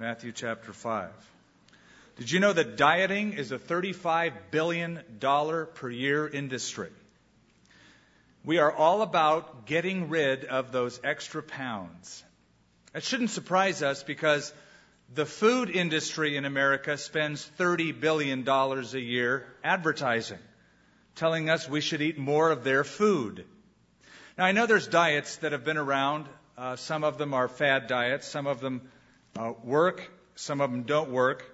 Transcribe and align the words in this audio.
Matthew 0.00 0.32
chapter 0.32 0.72
5. 0.72 1.10
Did 2.16 2.30
you 2.30 2.40
know 2.40 2.54
that 2.54 2.78
dieting 2.78 3.34
is 3.34 3.52
a 3.52 3.58
$35 3.58 4.32
billion 4.50 4.98
per 5.20 5.90
year 5.90 6.26
industry? 6.26 6.88
We 8.42 8.56
are 8.56 8.72
all 8.72 9.02
about 9.02 9.66
getting 9.66 10.08
rid 10.08 10.46
of 10.46 10.72
those 10.72 10.98
extra 11.04 11.42
pounds. 11.42 12.24
That 12.94 13.04
shouldn't 13.04 13.28
surprise 13.28 13.82
us 13.82 14.02
because 14.02 14.54
the 15.14 15.26
food 15.26 15.68
industry 15.68 16.38
in 16.38 16.46
America 16.46 16.96
spends 16.96 17.46
$30 17.58 18.00
billion 18.00 18.48
a 18.48 18.82
year 18.98 19.46
advertising, 19.62 20.38
telling 21.14 21.50
us 21.50 21.68
we 21.68 21.82
should 21.82 22.00
eat 22.00 22.16
more 22.16 22.50
of 22.50 22.64
their 22.64 22.84
food. 22.84 23.44
Now, 24.38 24.46
I 24.46 24.52
know 24.52 24.64
there's 24.64 24.88
diets 24.88 25.36
that 25.36 25.52
have 25.52 25.66
been 25.66 25.76
around. 25.76 26.24
Uh, 26.56 26.76
some 26.76 27.04
of 27.04 27.18
them 27.18 27.34
are 27.34 27.48
fad 27.48 27.86
diets, 27.86 28.26
some 28.26 28.46
of 28.46 28.60
them 28.60 28.90
uh, 29.36 29.52
work, 29.64 30.10
some 30.34 30.60
of 30.60 30.70
them 30.70 30.82
don't 30.82 31.10
work. 31.10 31.44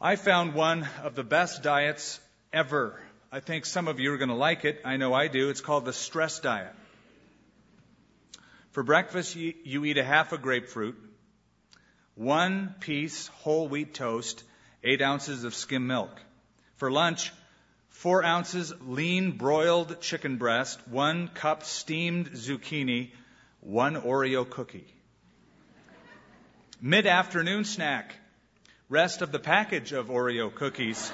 I 0.00 0.16
found 0.16 0.54
one 0.54 0.88
of 1.02 1.14
the 1.14 1.24
best 1.24 1.62
diets 1.62 2.20
ever. 2.52 3.00
I 3.32 3.40
think 3.40 3.66
some 3.66 3.88
of 3.88 4.00
you 4.00 4.12
are 4.12 4.18
going 4.18 4.28
to 4.28 4.34
like 4.34 4.64
it. 4.64 4.80
I 4.84 4.96
know 4.96 5.12
I 5.12 5.28
do. 5.28 5.50
It's 5.50 5.60
called 5.60 5.84
the 5.84 5.92
stress 5.92 6.40
diet. 6.40 6.72
For 8.70 8.82
breakfast, 8.82 9.36
you, 9.36 9.54
you 9.64 9.84
eat 9.84 9.98
a 9.98 10.04
half 10.04 10.32
a 10.32 10.38
grapefruit, 10.38 10.96
one 12.14 12.74
piece 12.80 13.28
whole 13.28 13.68
wheat 13.68 13.94
toast, 13.94 14.44
eight 14.82 15.02
ounces 15.02 15.44
of 15.44 15.54
skim 15.54 15.86
milk. 15.86 16.10
For 16.76 16.90
lunch, 16.90 17.32
four 17.88 18.24
ounces 18.24 18.72
lean 18.82 19.32
broiled 19.32 20.00
chicken 20.00 20.36
breast, 20.36 20.80
one 20.88 21.28
cup 21.28 21.64
steamed 21.64 22.32
zucchini, 22.32 23.10
one 23.60 23.94
Oreo 23.94 24.48
cookie. 24.48 24.93
Mid 26.80 27.06
afternoon 27.06 27.64
snack, 27.64 28.16
rest 28.88 29.22
of 29.22 29.30
the 29.30 29.38
package 29.38 29.92
of 29.92 30.08
Oreo 30.08 30.52
cookies, 30.52 31.08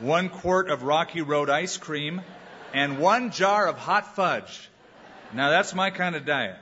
one 0.00 0.30
quart 0.30 0.68
of 0.68 0.82
Rocky 0.82 1.22
Road 1.22 1.48
ice 1.48 1.76
cream, 1.76 2.20
and 2.72 2.98
one 2.98 3.30
jar 3.30 3.68
of 3.68 3.78
hot 3.78 4.16
fudge. 4.16 4.68
Now 5.32 5.50
that's 5.50 5.74
my 5.74 5.90
kind 5.90 6.16
of 6.16 6.26
diet. 6.26 6.56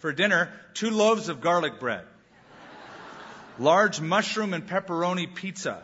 For 0.00 0.12
dinner, 0.12 0.50
two 0.74 0.90
loaves 0.90 1.28
of 1.28 1.40
garlic 1.40 1.78
bread, 1.78 2.04
large 3.58 4.00
mushroom 4.00 4.52
and 4.52 4.66
pepperoni 4.66 5.32
pizza, 5.32 5.80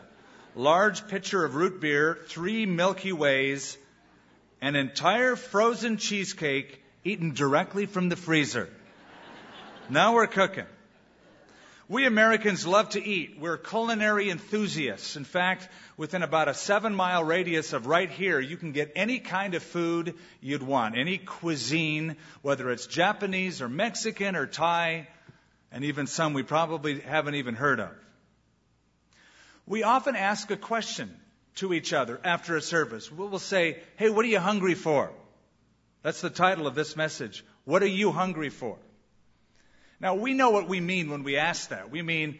large 0.56 1.06
pitcher 1.06 1.44
of 1.44 1.54
root 1.54 1.80
beer, 1.80 2.18
three 2.26 2.66
Milky 2.66 3.12
Ways, 3.12 3.78
an 4.60 4.74
entire 4.74 5.36
frozen 5.36 5.98
cheesecake 5.98 6.82
eaten 7.04 7.32
directly 7.32 7.86
from 7.86 8.08
the 8.08 8.16
freezer. 8.16 8.68
Now 9.90 10.14
we're 10.14 10.26
cooking. 10.26 10.66
We 11.88 12.04
Americans 12.04 12.66
love 12.66 12.90
to 12.90 13.02
eat. 13.02 13.38
We're 13.40 13.56
culinary 13.56 14.28
enthusiasts. 14.28 15.16
In 15.16 15.24
fact, 15.24 15.66
within 15.96 16.22
about 16.22 16.48
a 16.48 16.52
seven 16.52 16.94
mile 16.94 17.24
radius 17.24 17.72
of 17.72 17.86
right 17.86 18.10
here, 18.10 18.38
you 18.38 18.58
can 18.58 18.72
get 18.72 18.92
any 18.94 19.18
kind 19.18 19.54
of 19.54 19.62
food 19.62 20.14
you'd 20.42 20.62
want, 20.62 20.98
any 20.98 21.16
cuisine, 21.16 22.16
whether 22.42 22.70
it's 22.70 22.86
Japanese 22.86 23.62
or 23.62 23.70
Mexican 23.70 24.36
or 24.36 24.46
Thai, 24.46 25.08
and 25.72 25.82
even 25.84 26.06
some 26.06 26.34
we 26.34 26.42
probably 26.42 27.00
haven't 27.00 27.36
even 27.36 27.54
heard 27.54 27.80
of. 27.80 27.90
We 29.66 29.82
often 29.82 30.14
ask 30.14 30.50
a 30.50 30.58
question 30.58 31.14
to 31.56 31.72
each 31.72 31.94
other 31.94 32.20
after 32.22 32.56
a 32.56 32.60
service. 32.60 33.10
We'll 33.10 33.38
say, 33.38 33.78
Hey, 33.96 34.10
what 34.10 34.26
are 34.26 34.28
you 34.28 34.40
hungry 34.40 34.74
for? 34.74 35.10
That's 36.02 36.20
the 36.20 36.30
title 36.30 36.66
of 36.66 36.74
this 36.74 36.96
message. 36.96 37.42
What 37.64 37.82
are 37.82 37.86
you 37.86 38.12
hungry 38.12 38.50
for? 38.50 38.76
Now, 40.00 40.14
we 40.14 40.34
know 40.34 40.50
what 40.50 40.68
we 40.68 40.80
mean 40.80 41.10
when 41.10 41.24
we 41.24 41.36
ask 41.36 41.70
that. 41.70 41.90
We 41.90 42.02
mean, 42.02 42.38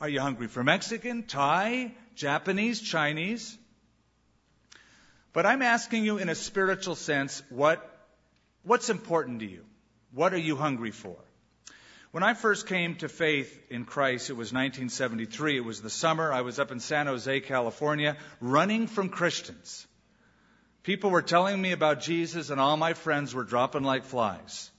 are 0.00 0.08
you 0.08 0.20
hungry 0.20 0.48
for 0.48 0.64
Mexican, 0.64 1.24
Thai, 1.24 1.92
Japanese, 2.14 2.80
Chinese? 2.80 3.56
But 5.32 5.46
I'm 5.46 5.62
asking 5.62 6.04
you 6.04 6.18
in 6.18 6.28
a 6.28 6.34
spiritual 6.34 6.94
sense, 6.94 7.42
what, 7.50 7.84
what's 8.62 8.88
important 8.88 9.40
to 9.40 9.46
you? 9.46 9.64
What 10.12 10.32
are 10.32 10.38
you 10.38 10.56
hungry 10.56 10.92
for? 10.92 11.16
When 12.12 12.22
I 12.22 12.34
first 12.34 12.68
came 12.68 12.94
to 12.96 13.08
faith 13.08 13.60
in 13.70 13.84
Christ, 13.84 14.30
it 14.30 14.34
was 14.34 14.52
1973. 14.52 15.56
It 15.56 15.64
was 15.64 15.82
the 15.82 15.90
summer. 15.90 16.32
I 16.32 16.42
was 16.42 16.60
up 16.60 16.70
in 16.70 16.78
San 16.78 17.06
Jose, 17.06 17.40
California, 17.40 18.16
running 18.40 18.86
from 18.86 19.08
Christians. 19.08 19.84
People 20.84 21.10
were 21.10 21.22
telling 21.22 21.60
me 21.60 21.72
about 21.72 22.00
Jesus, 22.00 22.50
and 22.50 22.60
all 22.60 22.76
my 22.76 22.92
friends 22.92 23.34
were 23.34 23.42
dropping 23.42 23.82
like 23.82 24.04
flies. 24.04 24.70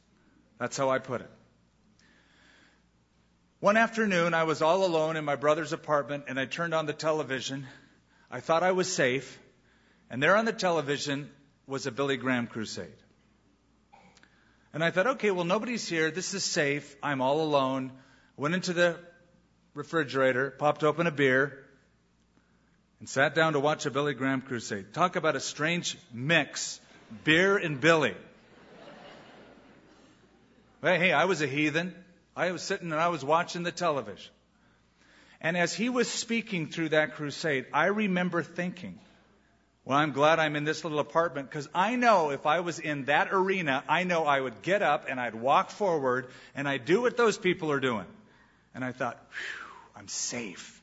That's 0.59 0.77
how 0.77 0.89
I 0.89 0.99
put 0.99 1.21
it. 1.21 1.29
One 3.65 3.77
afternoon, 3.77 4.35
I 4.35 4.43
was 4.43 4.61
all 4.61 4.85
alone 4.85 5.17
in 5.17 5.25
my 5.25 5.35
brother's 5.35 5.73
apartment 5.73 6.25
and 6.27 6.39
I 6.39 6.45
turned 6.45 6.75
on 6.75 6.85
the 6.85 6.93
television. 6.93 7.65
I 8.29 8.39
thought 8.39 8.61
I 8.61 8.73
was 8.73 8.93
safe. 8.93 9.39
And 10.07 10.21
there 10.21 10.35
on 10.35 10.45
the 10.45 10.53
television 10.53 11.31
was 11.65 11.87
a 11.87 11.91
Billy 11.91 12.15
Graham 12.15 12.45
crusade. 12.45 12.93
And 14.71 14.83
I 14.83 14.91
thought, 14.91 15.07
okay, 15.07 15.31
well, 15.31 15.45
nobody's 15.45 15.89
here. 15.89 16.11
This 16.11 16.35
is 16.35 16.43
safe. 16.43 16.95
I'm 17.01 17.21
all 17.21 17.41
alone. 17.41 17.91
Went 18.37 18.53
into 18.53 18.71
the 18.71 18.99
refrigerator, 19.73 20.51
popped 20.51 20.83
open 20.83 21.07
a 21.07 21.11
beer, 21.11 21.57
and 22.99 23.09
sat 23.09 23.33
down 23.33 23.53
to 23.53 23.59
watch 23.59 23.87
a 23.87 23.89
Billy 23.89 24.13
Graham 24.13 24.41
crusade. 24.41 24.93
Talk 24.93 25.15
about 25.15 25.35
a 25.35 25.39
strange 25.39 25.97
mix 26.13 26.79
beer 27.23 27.57
and 27.57 27.81
Billy. 27.81 28.13
Hey, 30.83 31.11
I 31.11 31.25
was 31.25 31.41
a 31.41 31.47
heathen. 31.47 31.95
I 32.35 32.51
was 32.51 32.61
sitting 32.61 32.91
and 32.91 32.99
I 32.99 33.07
was 33.07 33.23
watching 33.23 33.63
the 33.63 33.71
television. 33.71 34.31
And 35.41 35.55
as 35.55 35.73
he 35.73 35.89
was 35.89 36.09
speaking 36.09 36.67
through 36.67 36.89
that 36.89 37.15
crusade, 37.15 37.65
I 37.71 37.85
remember 37.85 38.43
thinking, 38.43 38.99
well, 39.85 39.97
I'm 39.97 40.11
glad 40.11 40.39
I'm 40.39 40.55
in 40.55 40.63
this 40.63 40.83
little 40.83 40.99
apartment 40.99 41.49
because 41.49 41.69
I 41.73 41.95
know 41.95 42.31
if 42.31 42.47
I 42.47 42.61
was 42.61 42.79
in 42.79 43.05
that 43.05 43.27
arena, 43.31 43.83
I 43.87 44.03
know 44.03 44.25
I 44.25 44.41
would 44.41 44.63
get 44.63 44.81
up 44.81 45.05
and 45.07 45.19
I'd 45.19 45.35
walk 45.35 45.69
forward 45.69 46.27
and 46.55 46.67
I'd 46.67 46.85
do 46.85 47.01
what 47.01 47.15
those 47.15 47.37
people 47.37 47.71
are 47.71 47.79
doing. 47.79 48.07
And 48.73 48.83
I 48.83 48.91
thought, 48.91 49.23
I'm 49.95 50.07
safe. 50.07 50.81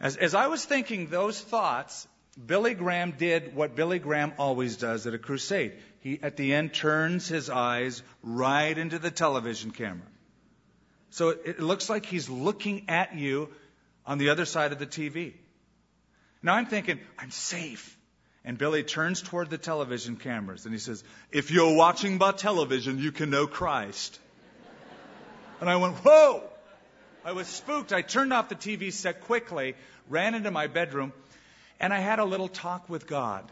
As, 0.00 0.16
as 0.16 0.34
I 0.34 0.48
was 0.48 0.64
thinking 0.64 1.06
those 1.06 1.40
thoughts, 1.40 2.08
Billy 2.44 2.74
Graham 2.74 3.12
did 3.12 3.54
what 3.54 3.76
Billy 3.76 4.00
Graham 4.00 4.32
always 4.36 4.76
does 4.76 5.06
at 5.06 5.14
a 5.14 5.18
crusade. 5.18 5.74
He, 6.00 6.18
at 6.20 6.36
the 6.36 6.52
end, 6.52 6.74
turns 6.74 7.28
his 7.28 7.48
eyes 7.48 8.02
right 8.22 8.76
into 8.76 8.98
the 8.98 9.12
television 9.12 9.70
camera. 9.70 10.06
So 11.12 11.28
it 11.28 11.60
looks 11.60 11.90
like 11.90 12.06
he's 12.06 12.30
looking 12.30 12.88
at 12.88 13.14
you 13.14 13.50
on 14.06 14.16
the 14.16 14.30
other 14.30 14.46
side 14.46 14.72
of 14.72 14.78
the 14.78 14.86
TV. 14.86 15.34
Now 16.42 16.54
I'm 16.54 16.64
thinking, 16.64 17.00
I'm 17.18 17.30
safe. 17.30 17.98
And 18.46 18.56
Billy 18.56 18.82
turns 18.82 19.20
toward 19.20 19.50
the 19.50 19.58
television 19.58 20.16
cameras 20.16 20.64
and 20.64 20.74
he 20.74 20.80
says, 20.80 21.04
If 21.30 21.50
you're 21.50 21.76
watching 21.76 22.16
by 22.16 22.32
television, 22.32 22.98
you 22.98 23.12
can 23.12 23.28
know 23.28 23.46
Christ. 23.46 24.18
And 25.60 25.68
I 25.68 25.76
went, 25.76 25.96
Whoa! 25.96 26.44
I 27.26 27.32
was 27.32 27.46
spooked. 27.46 27.92
I 27.92 28.00
turned 28.00 28.32
off 28.32 28.48
the 28.48 28.54
TV 28.54 28.90
set 28.90 29.20
quickly, 29.20 29.74
ran 30.08 30.34
into 30.34 30.50
my 30.50 30.66
bedroom, 30.66 31.12
and 31.78 31.92
I 31.92 32.00
had 32.00 32.20
a 32.20 32.24
little 32.24 32.48
talk 32.48 32.88
with 32.88 33.06
God. 33.06 33.44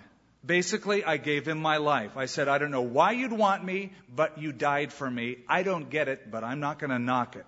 Basically, 0.45 1.05
I 1.05 1.19
gave 1.19 1.47
him 1.47 1.59
my 1.59 1.77
life. 1.77 2.17
I 2.17 2.25
said, 2.25 2.49
I 2.49 2.57
don't 2.57 2.71
know 2.71 2.81
why 2.81 3.13
you'd 3.13 3.33
want 3.33 3.63
me, 3.63 3.93
but 4.13 4.39
you 4.39 4.51
died 4.51 4.95
for 4.95 5.09
me. 5.09 5.37
I 5.47 5.63
don't 5.63 5.91
get 5.91 6.09
it, 6.09 6.31
but 6.31 6.43
I'm 6.43 6.59
not 6.59 6.79
going 6.79 6.91
to 6.91 6.99
knock 6.99 7.37
it. 7.37 7.45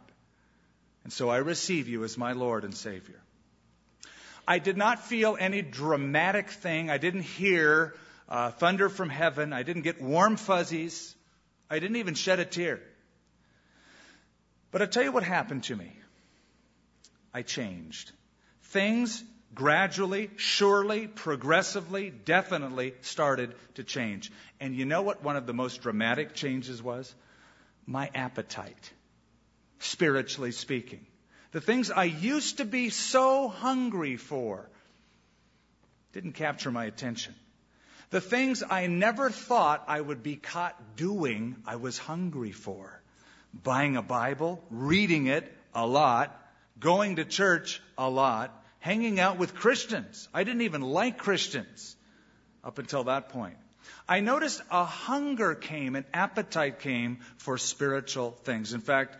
And 1.04 1.12
so 1.12 1.28
I 1.28 1.38
receive 1.38 1.88
you 1.88 2.04
as 2.04 2.16
my 2.16 2.32
Lord 2.32 2.64
and 2.64 2.74
Savior. 2.74 3.20
I 4.46 4.58
did 4.58 4.76
not 4.76 5.04
feel 5.04 5.36
any 5.38 5.62
dramatic 5.62 6.50
thing. 6.50 6.90
I 6.90 6.98
didn't 6.98 7.22
hear 7.22 7.94
uh, 8.28 8.50
thunder 8.50 8.88
from 8.88 9.08
heaven. 9.08 9.52
I 9.52 9.62
didn't 9.62 9.82
get 9.82 10.00
warm 10.00 10.36
fuzzies. 10.36 11.14
I 11.70 11.78
didn't 11.78 11.96
even 11.96 12.14
shed 12.14 12.40
a 12.40 12.44
tear. 12.44 12.80
But 14.70 14.82
I'll 14.82 14.88
tell 14.88 15.04
you 15.04 15.12
what 15.12 15.22
happened 15.22 15.64
to 15.64 15.76
me. 15.76 15.92
I 17.34 17.42
changed. 17.42 18.10
Things 18.64 19.22
gradually, 19.54 20.30
surely, 20.36 21.06
progressively, 21.06 22.10
definitely 22.10 22.94
started 23.02 23.54
to 23.74 23.84
change. 23.84 24.32
And 24.60 24.74
you 24.74 24.84
know 24.84 25.02
what 25.02 25.22
one 25.22 25.36
of 25.36 25.46
the 25.46 25.52
most 25.52 25.82
dramatic 25.82 26.34
changes 26.34 26.82
was? 26.82 27.14
My 27.86 28.10
appetite, 28.14 28.92
spiritually 30.02 30.50
speaking. 30.50 31.06
The 31.52 31.60
things 31.60 31.88
I 31.92 32.04
used 32.04 32.56
to 32.56 32.64
be 32.64 32.90
so 32.90 33.46
hungry 33.46 34.16
for 34.16 34.68
didn't 36.12 36.32
capture 36.32 36.72
my 36.72 36.86
attention. 36.86 37.36
The 38.10 38.20
things 38.20 38.64
I 38.68 38.88
never 38.88 39.30
thought 39.30 39.84
I 39.86 40.00
would 40.00 40.24
be 40.24 40.34
caught 40.34 40.96
doing, 40.96 41.54
I 41.64 41.76
was 41.76 41.98
hungry 41.98 42.50
for. 42.50 43.00
Buying 43.54 43.96
a 43.96 44.02
Bible, 44.02 44.64
reading 44.70 45.28
it 45.28 45.56
a 45.72 45.86
lot, 45.86 46.36
going 46.80 47.16
to 47.16 47.24
church 47.24 47.80
a 47.96 48.10
lot, 48.10 48.50
hanging 48.80 49.20
out 49.20 49.38
with 49.38 49.54
Christians. 49.54 50.28
I 50.34 50.42
didn't 50.42 50.62
even 50.62 50.82
like 50.82 51.18
Christians 51.18 51.94
up 52.64 52.80
until 52.80 53.04
that 53.04 53.28
point. 53.28 53.56
I 54.08 54.18
noticed 54.18 54.62
a 54.68 54.84
hunger 54.84 55.54
came, 55.54 55.94
an 55.94 56.06
appetite 56.12 56.80
came 56.80 57.20
for 57.36 57.56
spiritual 57.56 58.32
things. 58.32 58.72
In 58.72 58.80
fact, 58.80 59.16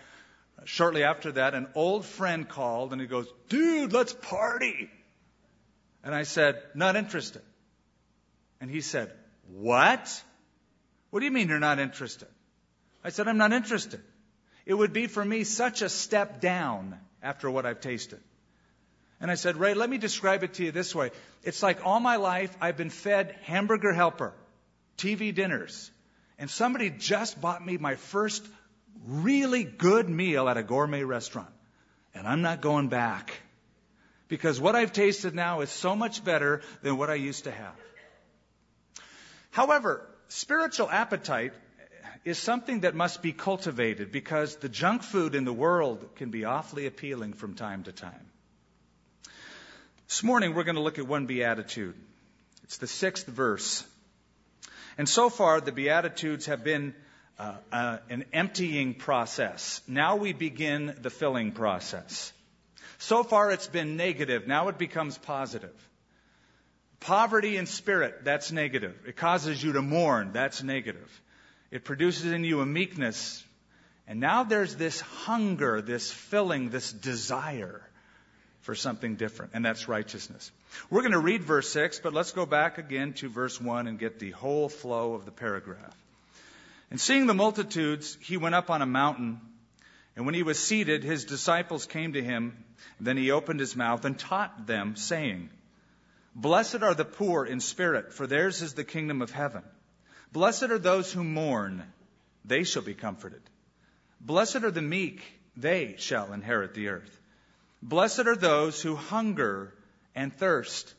shortly 0.65 1.05
after 1.05 1.33
that, 1.33 1.55
an 1.55 1.69
old 1.75 2.05
friend 2.05 2.49
called 2.49 2.93
and 2.93 3.01
he 3.01 3.07
goes, 3.07 3.27
Dude, 3.49 3.93
let's 3.93 4.13
party. 4.13 4.91
And 6.05 6.15
I 6.15 6.23
said, 6.25 6.63
Not 6.75 6.97
interested. 6.97 7.43
And 8.61 8.71
he 8.71 8.81
said, 8.81 9.13
What? 9.49 10.23
What 11.11 11.21
do 11.21 11.27
you 11.27 11.33
mean 11.33 11.49
you're 11.49 11.59
not 11.59 11.79
interested? 11.79 12.29
I 13.05 13.11
said, 13.11 13.29
I'm 13.29 13.39
not 13.39 13.53
interested. 13.53 14.01
It 14.65 14.75
would 14.75 14.93
be 14.93 15.07
for 15.07 15.25
me 15.25 15.45
such 15.45 15.83
a 15.83 15.89
step 15.89 16.41
down 16.41 16.99
after 17.23 17.51
what 17.51 17.67
I've 17.67 17.81
tasted. 17.81 18.21
And 19.21 19.31
I 19.31 19.35
said, 19.35 19.57
Ray, 19.57 19.75
let 19.75 19.89
me 19.89 19.99
describe 19.99 20.43
it 20.43 20.55
to 20.55 20.65
you 20.65 20.73
this 20.73 20.95
way. 20.95 21.11
It's 21.43 21.63
like 21.63 21.85
all 21.87 22.01
my 22.01 22.17
life 22.17 22.57
I've 22.61 22.77
been 22.77 22.91
fed 22.91 23.37
hamburger 23.43 23.93
helper, 23.93 24.33
TV 24.99 25.35
dinners, 25.35 25.91
and 26.39 26.51
somebody 26.51 26.91
just 26.91 27.41
bought 27.41 27.65
me 27.65 27.77
my 27.77 27.95
first 27.95 28.45
really 29.07 29.65
good 29.65 30.09
meal 30.09 30.49
at 30.49 30.57
a 30.57 30.63
gourmet 30.63 31.03
restaurant. 31.03 31.51
And 32.15 32.27
I'm 32.27 32.43
not 32.43 32.61
going 32.61 32.89
back. 32.89 33.33
Because 34.29 34.61
what 34.61 34.75
I've 34.75 34.93
tasted 34.93 35.35
now 35.35 35.61
is 35.61 35.71
so 35.71 35.95
much 35.95 36.25
better 36.25 36.63
than 36.83 36.97
what 36.97 37.11
I 37.11 37.15
used 37.15 37.45
to 37.45 37.51
have. 37.51 37.75
However, 39.51 40.07
spiritual 40.29 40.91
appetite 40.91 41.53
is 42.25 42.39
something 42.39 42.81
that 42.81 42.95
must 42.95 43.21
be 43.21 43.33
cultivated 43.33 44.13
because 44.13 44.57
the 44.57 44.69
junk 44.69 45.03
food 45.03 45.35
in 45.35 45.45
the 45.45 45.53
world 45.53 46.09
can 46.17 46.31
be 46.31 46.45
awfully 46.45 46.87
appealing 46.87 47.33
from 47.33 47.55
time 47.55 47.83
to 47.83 47.93
time. 47.93 48.27
This 50.09 50.23
morning 50.23 50.55
we're 50.55 50.65
going 50.65 50.77
to 50.77 50.83
look 50.83 50.99
at 50.99 51.07
one 51.07 51.27
beatitude. 51.27 51.95
It's 52.65 52.79
the 52.79 52.87
sixth 52.87 53.27
verse. 53.27 53.85
And 54.97 55.09
so 55.09 55.31
far 55.31 55.61
the 55.61 55.73
beatitudes 55.73 56.47
have 56.47 56.63
been 56.63 56.95
uh, 57.43 57.55
uh, 57.73 57.99
an 58.09 58.25
emptying 58.33 58.95
process. 58.95 59.83
Now 59.89 60.15
we 60.15 60.33
begin 60.33 60.95
the 61.03 61.11
filling 61.11 61.51
process. 61.51 62.33
So 62.99 63.25
far 63.25 63.51
it's 63.51 63.67
been 63.67 63.97
negative. 63.97 64.47
Now 64.47 64.69
it 64.69 64.79
becomes 64.79 65.19
positive. 65.19 65.75
Poverty 67.01 67.57
in 67.57 67.67
spirit, 67.67 68.23
that's 68.23 68.53
negative. 68.53 68.95
It 69.09 69.17
causes 69.17 69.61
you 69.61 69.73
to 69.73 69.83
mourn, 69.83 70.31
that's 70.33 70.63
negative. 70.63 71.11
It 71.73 71.83
produces 71.83 72.31
in 72.31 72.45
you 72.45 72.61
a 72.61 72.67
meekness. 72.67 73.43
And 74.07 74.21
now 74.21 74.45
there's 74.45 74.77
this 74.77 75.01
hunger, 75.01 75.83
this 75.83 76.13
filling, 76.13 76.71
this 76.71 76.93
desire 76.93 77.83
for 78.61 78.77
something 78.77 79.17
different, 79.17 79.51
and 79.55 79.65
that's 79.65 79.89
righteousness. 79.89 80.53
We're 80.91 81.03
going 81.03 81.11
to 81.11 81.19
read 81.19 81.43
verse 81.43 81.69
6, 81.71 81.99
but 82.05 82.15
let's 82.15 82.31
go 82.31 82.47
back 82.47 82.79
again 82.79 83.15
to 83.15 83.29
verse 83.29 83.61
1 83.61 83.89
and 83.89 83.99
get 83.99 84.21
the 84.21 84.31
whole 84.31 84.69
flow 84.69 85.15
of 85.15 85.25
the 85.25 85.33
paragraph. 85.33 85.97
And 86.93 87.01
seeing 87.01 87.27
the 87.27 87.33
multitudes, 87.33 88.19
he 88.21 88.37
went 88.37 88.55
up 88.55 88.69
on 88.69 88.83
a 88.83 88.87
mountain. 88.87 89.41
And 90.15 90.27
when 90.27 90.35
he 90.35 90.43
was 90.43 90.59
seated, 90.59 91.03
his 91.03 91.25
disciples 91.25 91.87
came 91.87 92.13
to 92.13 92.23
him. 92.23 92.67
Then 93.01 93.17
he 93.17 93.31
opened 93.31 93.61
his 93.61 93.75
mouth 93.75 94.05
and 94.05 94.19
taught 94.19 94.67
them, 94.67 94.95
saying, 94.97 95.49
Blessed 96.35 96.83
are 96.83 96.93
the 96.93 97.07
poor 97.07 97.47
in 97.47 97.61
spirit, 97.61 98.13
for 98.13 98.27
theirs 98.27 98.61
is 98.61 98.75
the 98.75 98.85
kingdom 98.85 99.23
of 99.23 99.31
heaven. 99.31 99.63
Blessed 100.33 100.65
are 100.65 100.79
those 100.79 101.11
who 101.11 101.25
mourn, 101.25 101.83
they 102.45 102.63
shall 102.63 102.83
be 102.83 102.93
comforted. 102.93 103.41
Blessed 104.21 104.57
are 104.57 104.71
the 104.71 104.83
meek, 104.83 105.23
they 105.57 105.95
shall 105.97 106.35
inherit 106.35 106.75
the 106.75 106.89
earth. 106.89 107.21
Blessed 107.81 108.27
are 108.27 108.37
those 108.37 108.83
who 108.83 108.97
hunger 108.97 109.73
and 110.15 110.31
thirst 110.31 110.93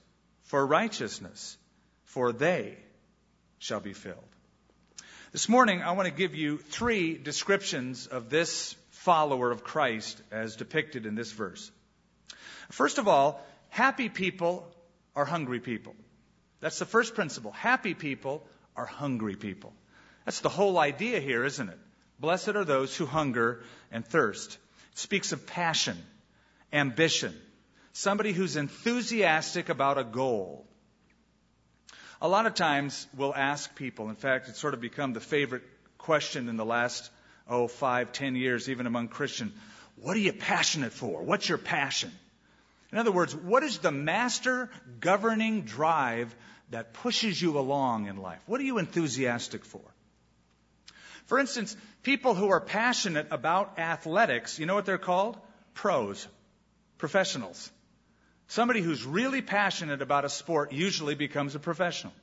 for 0.46 0.66
righteousness, 0.66 1.56
for 2.06 2.32
they 2.32 2.80
shall 3.60 3.80
be 3.80 3.94
filled. 3.94 4.33
This 5.34 5.50
morning, 5.50 5.82
I 5.82 5.94
want 5.94 6.08
to 6.08 6.14
give 6.14 6.36
you 6.36 6.60
three 6.60 7.18
descriptions 7.18 8.06
of 8.06 8.30
this 8.30 8.76
follower 8.92 9.50
of 9.50 9.64
Christ 9.64 10.22
as 10.30 10.58
depicted 10.58 11.08
in 11.08 11.16
this 11.16 11.32
verse. 11.32 11.72
First 12.70 13.00
of 13.00 13.08
all, 13.08 13.44
happy 13.70 14.10
people 14.10 14.68
are 15.16 15.26
hungry 15.26 15.60
people. 15.60 15.96
That's 16.60 16.78
the 16.78 16.86
first 16.86 17.16
principle. 17.16 17.52
Happy 17.52 17.96
people 17.96 18.44
are 18.76 18.86
hungry 18.86 19.36
people. 19.36 19.74
That's 20.24 20.42
the 20.42 20.50
whole 20.50 20.78
idea 20.78 21.20
here, 21.20 21.44
isn't 21.44 21.68
it? 21.68 21.80
Blessed 22.20 22.50
are 22.50 22.64
those 22.64 22.96
who 22.96 23.08
hunger 23.08 23.64
and 23.92 24.06
thirst. 24.06 24.60
It 24.92 25.00
speaks 25.00 25.32
of 25.32 25.48
passion, 25.48 25.98
ambition, 26.72 27.36
somebody 27.92 28.34
who's 28.34 28.56
enthusiastic 28.56 29.70
about 29.70 29.98
a 29.98 30.04
goal. 30.04 30.68
A 32.24 32.30
lot 32.30 32.46
of 32.46 32.56
times 32.56 33.06
we'll 33.18 33.36
ask 33.36 33.76
people, 33.76 34.10
in 34.10 34.16
fact, 34.16 34.48
it's 34.48 34.58
sort 34.58 34.74
of 34.74 34.80
become 34.80 35.12
the 35.12 35.20
favorite 35.20 35.64
question 35.98 36.48
in 36.48 36.56
the 36.56 36.64
last, 36.64 37.12
oh, 37.50 37.68
five, 37.68 38.14
ten 38.14 38.38
years, 38.38 38.70
even 38.70 38.88
among 38.88 39.10
Christians. 39.10 39.52
What 39.98 40.16
are 40.16 40.22
you 40.22 40.32
passionate 40.32 40.94
for? 40.94 41.22
What's 41.22 41.50
your 41.50 41.58
passion? 41.58 42.14
In 42.94 42.98
other 42.98 43.12
words, 43.12 43.36
what 43.36 43.62
is 43.64 43.80
the 43.80 43.92
master 43.92 44.70
governing 45.02 45.64
drive 45.64 46.34
that 46.70 46.94
pushes 46.94 47.42
you 47.42 47.60
along 47.60 48.08
in 48.08 48.16
life? 48.16 48.40
What 48.46 48.62
are 48.62 48.64
you 48.64 48.78
enthusiastic 48.78 49.66
for? 49.66 49.84
For 51.26 51.40
instance, 51.40 51.76
people 52.04 52.36
who 52.36 52.48
are 52.52 52.62
passionate 52.62 53.28
about 53.32 53.78
athletics, 53.78 54.60
you 54.60 54.66
know 54.66 54.76
what 54.76 54.86
they're 54.86 54.98
called? 54.98 55.38
Pros, 55.74 56.26
professionals. 56.98 57.70
Somebody 58.48 58.82
who's 58.82 59.06
really 59.06 59.42
passionate 59.42 60.02
about 60.02 60.26
a 60.26 60.30
sport 60.30 60.72
usually 60.74 61.16
becomes 61.16 61.56
a 61.56 61.60
professional. 61.60 62.14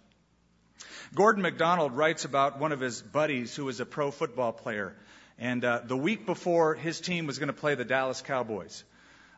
Gordon 1.15 1.43
MacDonald 1.43 1.97
writes 1.97 2.25
about 2.25 2.61
one 2.61 2.73
of 2.73 2.81
his 2.81 3.03
buddies 3.03 3.55
who 3.57 3.65
was 3.65 3.81
a 3.81 3.87
pro 3.87 4.11
football 4.11 4.53
player. 4.53 4.95
And 5.39 5.65
uh, 5.65 5.81
the 5.85 5.97
week 5.97 6.27
before 6.27 6.75
his 6.75 7.01
team 7.01 7.27
was 7.27 7.39
going 7.39 7.49
to 7.49 7.53
play 7.53 7.75
the 7.75 7.85
Dallas 7.85 8.23
Cowboys, 8.23 8.85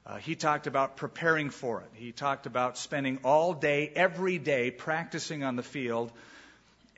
uh, 0.05 0.17
he 0.17 0.34
talked 0.34 0.67
about 0.67 0.96
preparing 0.96 1.50
for 1.50 1.81
it. 1.81 1.88
He 1.94 2.11
talked 2.11 2.46
about 2.46 2.76
spending 2.76 3.20
all 3.23 3.55
day, 3.55 3.90
every 3.94 4.38
day, 4.38 4.70
practicing 4.70 5.44
on 5.44 5.55
the 5.55 5.62
field, 5.62 6.12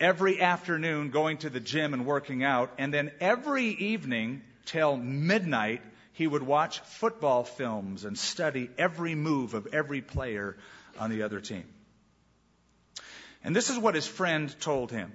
every 0.00 0.40
afternoon 0.40 1.10
going 1.10 1.36
to 1.38 1.50
the 1.50 1.60
gym 1.60 1.92
and 1.92 2.06
working 2.06 2.42
out, 2.42 2.72
and 2.78 2.92
then 2.92 3.12
every 3.20 3.66
evening 3.66 4.42
till 4.64 4.96
midnight 4.96 5.82
he 6.14 6.26
would 6.26 6.43
watch 6.43 6.81
football 6.81 7.44
films 7.44 8.05
and 8.05 8.19
study 8.19 8.70
every 8.78 9.14
move 9.14 9.55
of 9.55 9.69
every 9.72 10.00
player 10.00 10.56
on 10.99 11.11
the 11.11 11.22
other 11.22 11.40
team. 11.40 11.64
And 13.43 13.55
this 13.55 13.69
is 13.69 13.78
what 13.78 13.94
his 13.94 14.06
friend 14.06 14.55
told 14.61 14.90
him. 14.90 15.12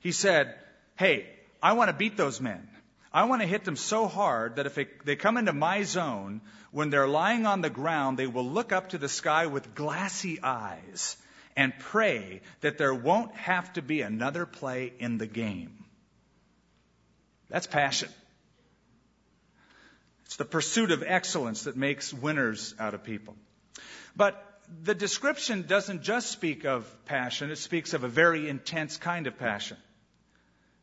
He 0.00 0.12
said, 0.12 0.54
Hey, 0.96 1.28
I 1.62 1.74
want 1.74 1.88
to 1.88 1.96
beat 1.96 2.16
those 2.16 2.40
men. 2.40 2.68
I 3.12 3.24
want 3.24 3.42
to 3.42 3.48
hit 3.48 3.64
them 3.64 3.76
so 3.76 4.08
hard 4.08 4.56
that 4.56 4.66
if 4.66 4.78
they 5.04 5.14
come 5.14 5.36
into 5.36 5.52
my 5.52 5.82
zone, 5.82 6.40
when 6.72 6.90
they're 6.90 7.06
lying 7.06 7.46
on 7.46 7.60
the 7.60 7.70
ground, 7.70 8.18
they 8.18 8.26
will 8.26 8.48
look 8.48 8.72
up 8.72 8.88
to 8.88 8.98
the 8.98 9.08
sky 9.08 9.46
with 9.46 9.74
glassy 9.74 10.42
eyes 10.42 11.16
and 11.54 11.78
pray 11.78 12.40
that 12.62 12.78
there 12.78 12.94
won't 12.94 13.34
have 13.36 13.72
to 13.74 13.82
be 13.82 14.00
another 14.00 14.46
play 14.46 14.92
in 14.98 15.18
the 15.18 15.26
game. 15.26 15.84
That's 17.48 17.66
passion. 17.68 18.08
It's 20.26 20.36
the 20.36 20.44
pursuit 20.44 20.90
of 20.90 21.02
excellence 21.06 21.64
that 21.64 21.76
makes 21.76 22.12
winners 22.12 22.74
out 22.78 22.94
of 22.94 23.04
people. 23.04 23.36
But 24.16 24.42
the 24.82 24.94
description 24.94 25.62
doesn't 25.66 26.02
just 26.02 26.30
speak 26.30 26.64
of 26.64 26.86
passion, 27.04 27.50
it 27.50 27.56
speaks 27.56 27.94
of 27.94 28.04
a 28.04 28.08
very 28.08 28.48
intense 28.48 28.96
kind 28.96 29.26
of 29.26 29.38
passion. 29.38 29.76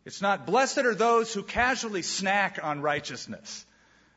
It's 0.06 0.22
not, 0.22 0.46
blessed 0.46 0.80
are 0.80 0.96
those 0.96 1.34
who 1.34 1.44
casually 1.44 2.02
snack 2.02 2.60
on 2.62 2.82
righteousness. 2.82 3.66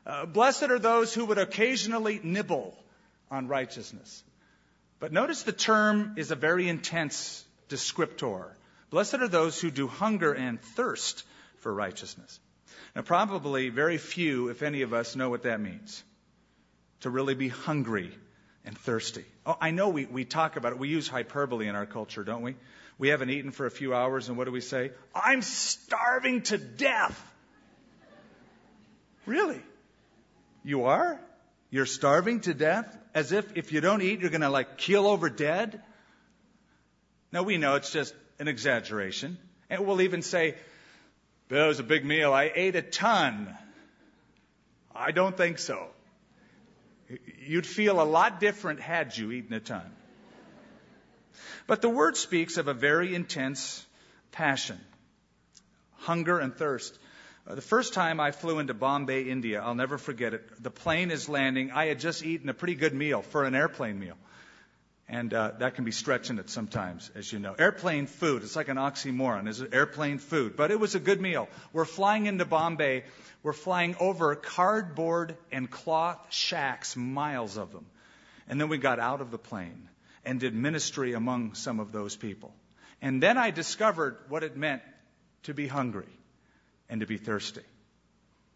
Uh, 0.05 0.25
blessed 0.25 0.63
are 0.63 0.79
those 0.79 1.13
who 1.13 1.25
would 1.25 1.37
occasionally 1.37 2.19
nibble 2.23 2.75
on 3.29 3.47
righteousness. 3.47 4.23
But 4.99 5.11
notice 5.11 5.43
the 5.43 5.51
term 5.51 6.15
is 6.17 6.31
a 6.31 6.35
very 6.35 6.67
intense 6.69 7.43
descriptor. 7.69 8.49
Blessed 8.89 9.15
are 9.15 9.27
those 9.27 9.59
who 9.59 9.71
do 9.71 9.87
hunger 9.87 10.33
and 10.33 10.61
thirst 10.61 11.23
for 11.59 11.73
righteousness. 11.73 12.39
Now, 12.95 13.01
probably 13.01 13.69
very 13.69 13.97
few, 13.97 14.49
if 14.49 14.63
any 14.63 14.81
of 14.81 14.93
us, 14.93 15.15
know 15.15 15.29
what 15.29 15.43
that 15.43 15.59
means. 15.59 16.03
To 17.01 17.09
really 17.09 17.35
be 17.35 17.49
hungry 17.49 18.11
and 18.63 18.77
thirsty. 18.77 19.25
Oh, 19.45 19.57
I 19.59 19.71
know 19.71 19.89
we, 19.89 20.05
we 20.05 20.25
talk 20.25 20.55
about 20.55 20.71
it. 20.71 20.79
We 20.79 20.89
use 20.89 21.07
hyperbole 21.07 21.67
in 21.67 21.75
our 21.75 21.85
culture, 21.85 22.23
don't 22.23 22.41
we? 22.41 22.55
We 22.97 23.09
haven't 23.09 23.29
eaten 23.29 23.51
for 23.51 23.65
a 23.65 23.71
few 23.71 23.93
hours, 23.93 24.29
and 24.29 24.37
what 24.37 24.45
do 24.45 24.51
we 24.51 24.61
say? 24.61 24.91
I'm 25.13 25.41
starving 25.41 26.41
to 26.43 26.57
death. 26.57 27.21
Really? 29.25 29.61
You 30.63 30.85
are? 30.85 31.19
You're 31.69 31.85
starving 31.85 32.39
to 32.41 32.53
death? 32.53 32.97
As 33.13 33.31
if 33.31 33.57
if 33.57 33.71
you 33.71 33.81
don't 33.81 34.01
eat, 34.01 34.19
you're 34.19 34.29
going 34.29 34.41
to 34.41 34.49
like 34.49 34.77
keel 34.77 35.07
over 35.07 35.29
dead? 35.29 35.81
Now 37.31 37.43
we 37.43 37.57
know 37.57 37.75
it's 37.75 37.91
just 37.91 38.15
an 38.39 38.47
exaggeration. 38.47 39.37
And 39.69 39.85
we'll 39.85 40.01
even 40.01 40.21
say, 40.21 40.55
that 41.49 41.67
was 41.67 41.79
a 41.79 41.83
big 41.83 42.05
meal. 42.05 42.33
I 42.33 42.51
ate 42.53 42.75
a 42.75 42.81
ton. 42.81 43.55
I 44.95 45.11
don't 45.11 45.35
think 45.35 45.59
so. 45.59 45.87
You'd 47.39 47.67
feel 47.67 48.01
a 48.01 48.03
lot 48.03 48.39
different 48.39 48.79
had 48.79 49.15
you 49.15 49.31
eaten 49.31 49.53
a 49.53 49.59
ton. 49.59 49.91
But 51.67 51.81
the 51.81 51.89
word 51.89 52.17
speaks 52.17 52.57
of 52.57 52.67
a 52.67 52.73
very 52.73 53.13
intense 53.13 53.85
passion, 54.31 54.79
hunger 55.97 56.39
and 56.39 56.55
thirst. 56.55 56.97
Uh, 57.47 57.55
the 57.55 57.61
first 57.61 57.93
time 57.93 58.19
I 58.19 58.31
flew 58.31 58.59
into 58.59 58.73
Bombay, 58.73 59.23
India, 59.23 59.61
I'll 59.61 59.75
never 59.75 59.97
forget 59.97 60.33
it. 60.33 60.63
The 60.63 60.71
plane 60.71 61.11
is 61.11 61.29
landing. 61.29 61.71
I 61.71 61.85
had 61.85 61.99
just 61.99 62.23
eaten 62.23 62.49
a 62.49 62.53
pretty 62.53 62.75
good 62.75 62.93
meal 62.93 63.21
for 63.21 63.43
an 63.43 63.55
airplane 63.55 63.99
meal. 63.99 64.17
And 65.07 65.33
uh, 65.33 65.51
that 65.59 65.75
can 65.75 65.85
be 65.85 65.91
stretching 65.91 66.39
it 66.39 66.49
sometimes, 66.49 67.11
as 67.13 67.31
you 67.31 67.37
know. 67.37 67.53
Airplane 67.57 68.07
food, 68.07 68.41
it's 68.41 68.55
like 68.55 68.69
an 68.69 68.77
oxymoron, 68.77 69.47
is? 69.47 69.61
Airplane 69.61 70.17
food. 70.17 70.55
But 70.55 70.71
it 70.71 70.79
was 70.79 70.95
a 70.95 70.99
good 70.99 71.21
meal. 71.21 71.47
We're 71.73 71.85
flying 71.85 72.25
into 72.25 72.43
Bombay. 72.43 73.03
We're 73.43 73.53
flying 73.53 73.95
over 73.99 74.35
cardboard 74.35 75.37
and 75.51 75.69
cloth 75.69 76.17
shacks, 76.31 76.95
miles 76.95 77.55
of 77.57 77.71
them. 77.71 77.85
And 78.47 78.59
then 78.59 78.67
we 78.67 78.79
got 78.79 78.99
out 78.99 79.21
of 79.21 79.29
the 79.29 79.37
plane 79.37 79.89
and 80.23 80.39
did 80.39 80.55
ministry 80.55 81.13
among 81.13 81.53
some 81.53 81.79
of 81.79 81.91
those 81.91 82.15
people. 82.15 82.53
And 82.99 83.21
then 83.21 83.37
I 83.37 83.51
discovered 83.51 84.17
what 84.29 84.43
it 84.43 84.57
meant 84.57 84.81
to 85.43 85.53
be 85.53 85.67
hungry 85.67 86.09
and 86.89 87.01
to 87.01 87.05
be 87.05 87.17
thirsty. 87.17 87.61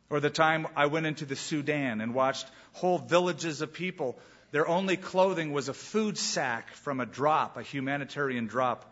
Or 0.09 0.19
the 0.19 0.31
time 0.31 0.67
I 0.75 0.87
went 0.87 1.05
into 1.05 1.25
the 1.25 1.35
Sudan 1.35 2.01
and 2.01 2.15
watched 2.15 2.47
whole 2.73 2.97
villages 2.97 3.61
of 3.61 3.73
people 3.73 4.17
their 4.51 4.67
only 4.67 4.97
clothing 4.97 5.51
was 5.51 5.69
a 5.69 5.73
food 5.73 6.17
sack 6.17 6.71
from 6.73 6.99
a 6.99 7.05
drop, 7.05 7.57
a 7.57 7.61
humanitarian 7.61 8.47
drop, 8.47 8.91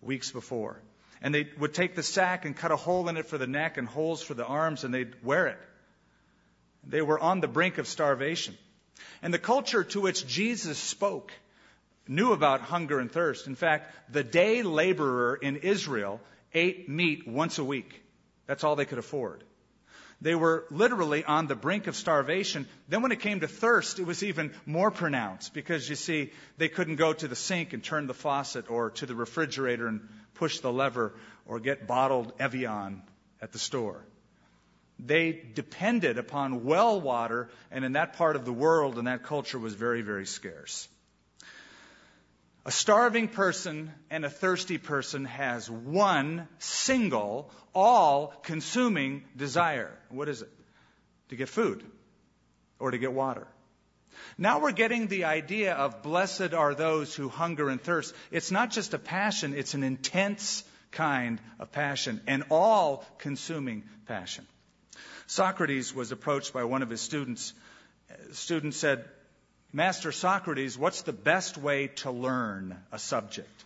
weeks 0.00 0.30
before. 0.30 0.80
And 1.22 1.34
they 1.34 1.48
would 1.58 1.74
take 1.74 1.94
the 1.94 2.02
sack 2.02 2.44
and 2.44 2.56
cut 2.56 2.72
a 2.72 2.76
hole 2.76 3.08
in 3.08 3.16
it 3.16 3.26
for 3.26 3.38
the 3.38 3.46
neck 3.46 3.78
and 3.78 3.88
holes 3.88 4.22
for 4.22 4.34
the 4.34 4.44
arms, 4.44 4.84
and 4.84 4.92
they'd 4.92 5.14
wear 5.22 5.46
it. 5.46 5.58
They 6.86 7.02
were 7.02 7.18
on 7.18 7.40
the 7.40 7.48
brink 7.48 7.78
of 7.78 7.88
starvation. 7.88 8.56
And 9.22 9.32
the 9.32 9.38
culture 9.38 9.84
to 9.84 10.00
which 10.00 10.26
Jesus 10.26 10.78
spoke 10.78 11.32
knew 12.08 12.32
about 12.32 12.60
hunger 12.60 12.98
and 12.98 13.10
thirst. 13.10 13.46
In 13.46 13.54
fact, 13.54 14.12
the 14.12 14.24
day 14.24 14.62
laborer 14.62 15.36
in 15.36 15.56
Israel 15.56 16.20
ate 16.52 16.88
meat 16.88 17.26
once 17.26 17.58
a 17.58 17.64
week. 17.64 18.02
That's 18.46 18.62
all 18.62 18.76
they 18.76 18.84
could 18.84 18.98
afford. 18.98 19.42
They 20.20 20.34
were 20.34 20.64
literally 20.70 21.24
on 21.24 21.46
the 21.46 21.54
brink 21.54 21.86
of 21.88 21.96
starvation. 21.96 22.66
Then, 22.88 23.02
when 23.02 23.12
it 23.12 23.20
came 23.20 23.40
to 23.40 23.48
thirst, 23.48 23.98
it 23.98 24.06
was 24.06 24.22
even 24.22 24.52
more 24.64 24.90
pronounced 24.90 25.52
because 25.52 25.88
you 25.88 25.96
see, 25.96 26.32
they 26.56 26.68
couldn't 26.68 26.96
go 26.96 27.12
to 27.12 27.28
the 27.28 27.36
sink 27.36 27.74
and 27.74 27.84
turn 27.84 28.06
the 28.06 28.14
faucet 28.14 28.70
or 28.70 28.90
to 28.92 29.06
the 29.06 29.14
refrigerator 29.14 29.86
and 29.86 30.08
push 30.34 30.60
the 30.60 30.72
lever 30.72 31.14
or 31.44 31.60
get 31.60 31.86
bottled 31.86 32.32
Evian 32.38 33.02
at 33.42 33.52
the 33.52 33.58
store. 33.58 34.04
They 34.98 35.32
depended 35.54 36.16
upon 36.16 36.64
well 36.64 36.98
water, 37.00 37.50
and 37.70 37.84
in 37.84 37.92
that 37.92 38.14
part 38.14 38.36
of 38.36 38.46
the 38.46 38.52
world 38.52 38.96
and 38.96 39.06
that 39.06 39.24
culture 39.24 39.58
was 39.58 39.74
very, 39.74 40.00
very 40.00 40.24
scarce. 40.24 40.88
A 42.66 42.72
starving 42.72 43.28
person 43.28 43.92
and 44.10 44.24
a 44.24 44.28
thirsty 44.28 44.76
person 44.76 45.24
has 45.24 45.70
one 45.70 46.48
single, 46.58 47.52
all 47.72 48.34
consuming 48.42 49.22
desire. 49.36 49.96
What 50.08 50.28
is 50.28 50.42
it? 50.42 50.50
To 51.28 51.36
get 51.36 51.48
food 51.48 51.84
or 52.80 52.90
to 52.90 52.98
get 52.98 53.12
water. 53.12 53.46
Now 54.36 54.58
we're 54.58 54.72
getting 54.72 55.06
the 55.06 55.26
idea 55.26 55.74
of 55.74 56.02
blessed 56.02 56.54
are 56.54 56.74
those 56.74 57.14
who 57.14 57.28
hunger 57.28 57.68
and 57.68 57.80
thirst. 57.80 58.12
It's 58.32 58.50
not 58.50 58.72
just 58.72 58.94
a 58.94 58.98
passion, 58.98 59.54
it's 59.54 59.74
an 59.74 59.84
intense 59.84 60.64
kind 60.90 61.40
of 61.60 61.70
passion, 61.70 62.20
an 62.26 62.46
all 62.50 63.04
consuming 63.18 63.84
passion. 64.06 64.44
Socrates 65.28 65.94
was 65.94 66.10
approached 66.10 66.52
by 66.52 66.64
one 66.64 66.82
of 66.82 66.90
his 66.90 67.00
students. 67.00 67.54
The 68.28 68.34
student 68.34 68.74
said, 68.74 69.04
Master 69.76 70.10
Socrates, 70.10 70.78
what's 70.78 71.02
the 71.02 71.12
best 71.12 71.58
way 71.58 71.88
to 71.96 72.10
learn 72.10 72.78
a 72.92 72.98
subject? 72.98 73.64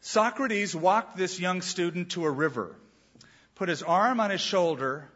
Socrates 0.00 0.74
walked 0.74 1.16
this 1.16 1.38
young 1.38 1.62
student 1.62 2.10
to 2.10 2.24
a 2.24 2.30
river, 2.30 2.74
put 3.54 3.68
his 3.68 3.84
arm 3.84 4.18
on 4.18 4.30
his 4.30 4.40
shoulder. 4.40 5.08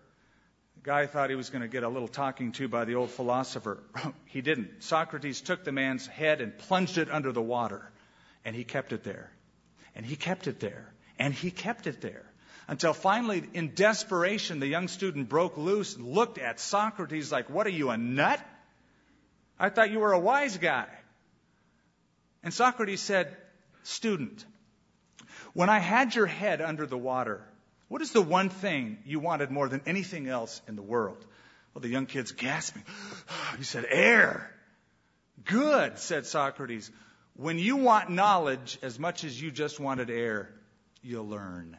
The 0.76 0.82
guy 0.84 1.06
thought 1.06 1.28
he 1.28 1.34
was 1.34 1.50
going 1.50 1.62
to 1.62 1.68
get 1.68 1.82
a 1.82 1.88
little 1.88 2.06
talking 2.06 2.52
to 2.52 2.68
by 2.68 2.84
the 2.84 2.94
old 2.94 3.10
philosopher. 3.10 3.78
he 4.26 4.42
didn't. 4.42 4.84
Socrates 4.84 5.40
took 5.40 5.64
the 5.64 5.72
man's 5.72 6.06
head 6.06 6.40
and 6.40 6.56
plunged 6.56 6.96
it 6.96 7.10
under 7.10 7.32
the 7.32 7.42
water, 7.42 7.90
and 8.44 8.54
he 8.54 8.62
kept 8.62 8.92
it 8.92 9.02
there. 9.02 9.32
And 9.96 10.06
he 10.06 10.14
kept 10.14 10.46
it 10.46 10.60
there. 10.60 10.86
And 11.18 11.34
he 11.34 11.50
kept 11.50 11.88
it 11.88 12.00
there. 12.00 12.26
Until 12.68 12.92
finally, 12.92 13.42
in 13.54 13.74
desperation, 13.74 14.60
the 14.60 14.68
young 14.68 14.86
student 14.86 15.28
broke 15.28 15.56
loose 15.58 15.96
and 15.96 16.06
looked 16.06 16.38
at 16.38 16.60
Socrates 16.60 17.32
like, 17.32 17.50
What 17.50 17.66
are 17.66 17.70
you, 17.70 17.90
a 17.90 17.96
nut? 17.96 18.40
I 19.60 19.68
thought 19.68 19.90
you 19.90 20.00
were 20.00 20.12
a 20.12 20.18
wise 20.18 20.56
guy. 20.56 20.86
And 22.42 22.52
Socrates 22.52 23.02
said, 23.02 23.36
Student, 23.82 24.44
when 25.52 25.68
I 25.68 25.78
had 25.78 26.14
your 26.14 26.26
head 26.26 26.62
under 26.62 26.86
the 26.86 26.96
water, 26.96 27.46
what 27.88 28.00
is 28.00 28.12
the 28.12 28.22
one 28.22 28.48
thing 28.48 28.98
you 29.04 29.20
wanted 29.20 29.50
more 29.50 29.68
than 29.68 29.82
anything 29.84 30.28
else 30.28 30.62
in 30.66 30.76
the 30.76 30.82
world? 30.82 31.22
Well, 31.74 31.82
the 31.82 31.88
young 31.88 32.06
kid's 32.06 32.32
gasping. 32.32 32.84
He 33.58 33.64
said, 33.64 33.84
Air. 33.88 34.50
Good, 35.44 35.98
said 35.98 36.24
Socrates. 36.24 36.90
When 37.34 37.58
you 37.58 37.76
want 37.76 38.10
knowledge 38.10 38.78
as 38.82 38.98
much 38.98 39.24
as 39.24 39.40
you 39.40 39.50
just 39.50 39.78
wanted 39.78 40.08
air, 40.08 40.50
you'll 41.02 41.28
learn. 41.28 41.76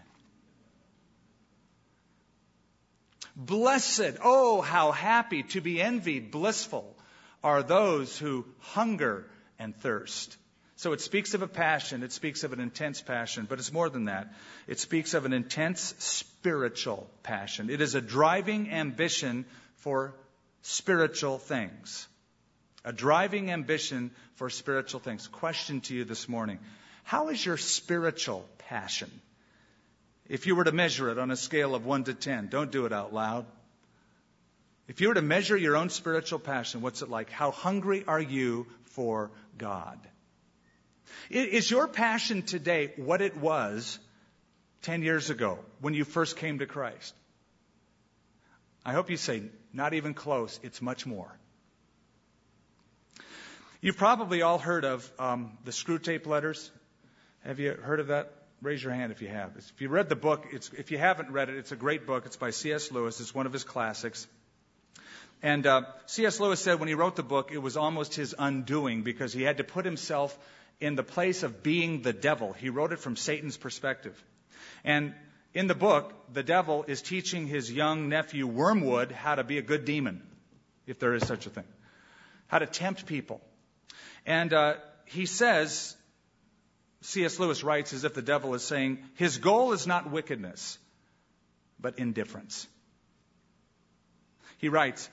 Blessed, 3.36 4.18
oh, 4.24 4.62
how 4.62 4.92
happy, 4.92 5.44
to 5.44 5.62
be 5.62 5.82
envied, 5.82 6.32
blissful 6.32 6.96
are 7.44 7.64
those 7.64 8.18
who 8.18 8.46
hunger 8.60 9.26
and 9.58 9.76
thirst. 9.76 10.38
So 10.76 10.94
it 10.94 11.02
speaks 11.02 11.36
of 11.36 11.44
a 11.44 11.48
passion, 11.48 12.02
it 12.02 12.12
speaks 12.12 12.44
of 12.44 12.54
an 12.54 12.60
intense 12.60 13.02
passion, 13.02 13.46
but 13.48 13.60
it's 13.60 13.72
more 13.72 13.90
than 13.90 14.06
that. 14.06 14.34
It 14.68 14.80
speaks 14.80 15.14
of 15.14 15.26
an 15.26 15.34
intense 15.34 15.94
spiritual 16.00 17.08
passion. 17.22 17.70
It 17.70 17.82
is 17.82 17.94
a 17.94 18.02
driving 18.02 18.72
ambition 18.72 19.46
for 19.78 20.16
spiritual 20.64 21.38
things. 21.38 22.08
A 22.84 22.92
driving 22.92 23.52
ambition 23.52 24.10
for 24.36 24.50
spiritual 24.50 25.00
things. 25.00 25.28
Question 25.28 25.82
to 25.82 25.94
you 25.94 26.04
this 26.04 26.28
morning 26.28 26.58
How 27.04 27.30
is 27.30 27.46
your 27.46 27.58
spiritual 27.58 28.44
passion? 28.58 29.12
If 30.28 30.48
you 30.48 30.56
were 30.56 30.64
to 30.64 30.72
measure 30.72 31.10
it 31.10 31.20
on 31.20 31.30
a 31.30 31.36
scale 31.36 31.76
of 31.76 31.86
1 31.86 32.06
to 32.06 32.14
10, 32.14 32.48
don't 32.48 32.72
do 32.72 32.86
it 32.86 32.94
out 32.94 33.14
loud. 33.14 33.46
If 34.92 35.00
you 35.00 35.08
were 35.08 35.14
to 35.14 35.22
measure 35.22 35.56
your 35.56 35.78
own 35.78 35.90
spiritual 35.90 36.40
passion, 36.40 36.82
what's 36.82 37.02
it 37.02 37.08
like? 37.08 37.30
How 37.30 37.52
hungry 37.52 38.04
are 38.06 38.20
you 38.20 38.68
for 38.84 39.32
God? 39.58 39.98
Is 41.30 41.72
your 41.72 41.88
passion 41.88 42.42
today 42.42 42.92
what 42.98 43.22
it 43.22 43.38
was 43.38 44.00
10 44.82 45.02
years 45.02 45.30
ago 45.30 45.60
when 45.80 45.94
you 45.94 46.04
first 46.04 46.36
came 46.36 46.60
to 46.60 46.66
Christ? 46.66 47.16
I 48.86 48.92
hope 48.92 49.10
you 49.10 49.16
say, 49.16 49.44
not 49.72 49.94
even 49.94 50.14
close, 50.14 50.60
it's 50.62 50.82
much 50.82 51.06
more. 51.06 51.40
You've 53.80 53.98
probably 53.98 54.42
all 54.42 54.58
heard 54.58 54.84
of 54.84 55.10
um, 55.18 55.58
the 55.64 55.72
Screwtape 55.72 56.28
letters. 56.28 56.70
Have 57.46 57.62
you 57.62 57.72
heard 57.72 58.02
of 58.02 58.08
that? 58.08 58.34
Raise 58.62 58.84
your 58.84 58.92
hand 58.92 59.14
if 59.14 59.22
you 59.22 59.30
have. 59.30 59.54
If 59.56 59.72
you 59.80 59.88
read 59.88 60.10
the 60.10 60.18
book, 60.18 60.48
if 60.52 60.92
you 60.92 60.98
haven't 60.98 61.32
read 61.32 61.48
it, 61.48 61.56
it's 61.56 61.72
a 61.72 61.78
great 61.78 62.06
book. 62.06 62.26
It's 62.26 62.36
by 62.36 62.50
C.S. 62.50 62.92
Lewis. 62.92 63.22
It's 63.22 63.34
one 63.34 63.46
of 63.46 63.54
his 63.54 63.64
classics. 63.64 64.28
And 65.44 65.66
uh, 65.66 65.84
C.S. 66.06 66.40
Lewis 66.40 66.60
said 66.60 66.80
when 66.80 66.88
he 66.88 66.94
wrote 66.94 67.16
the 67.16 67.24
book, 67.24 67.52
it 67.52 67.58
was 67.58 67.76
almost 67.76 68.14
his 68.14 68.36
undoing 68.38 69.02
because 69.02 69.34
he 69.34 69.42
had 69.42 69.58
to 69.58 69.64
put 69.64 69.86
himself 69.86 70.38
in 70.80 70.96
the 70.96 71.04
place 71.04 71.44
of 71.44 71.64
being 71.64 72.02
the 72.02 72.14
devil. 72.14 72.54
He 72.54 72.70
wrote 72.70 72.92
it 72.92 73.00
from 73.00 73.16
Satan's 73.16 73.58
perspective. 73.58 74.22
And 74.84 75.14
in 75.54 75.68
the 75.68 75.76
book, 75.76 76.14
the 76.32 76.44
devil 76.44 76.86
is 76.88 77.02
teaching 77.02 77.48
his 77.48 77.72
young 77.72 78.08
nephew 78.08 78.48
Wormwood 78.48 79.12
how 79.12 79.36
to 79.36 79.44
be 79.44 79.58
a 79.58 79.62
good 79.62 79.86
demon, 79.86 80.22
if 80.86 81.00
there 81.00 81.14
is 81.14 81.26
such 81.26 81.46
a 81.46 81.50
thing, 81.50 81.66
how 82.48 82.60
to 82.60 82.68
tempt 82.68 83.06
people. 83.06 83.42
And 84.26 84.54
uh, 84.54 84.76
he 85.06 85.26
says, 85.26 85.96
C.S. 87.02 87.40
Lewis 87.40 87.64
writes 87.64 87.94
as 87.94 88.04
if 88.04 88.14
the 88.14 88.22
devil 88.22 88.54
is 88.54 88.64
saying, 88.64 89.00
his 89.16 89.40
goal 89.40 89.74
is 89.74 89.88
not 89.88 90.12
wickedness, 90.12 90.78
but 91.80 91.98
indifference. 91.98 92.68
He 94.60 94.70
writes, 94.70 95.10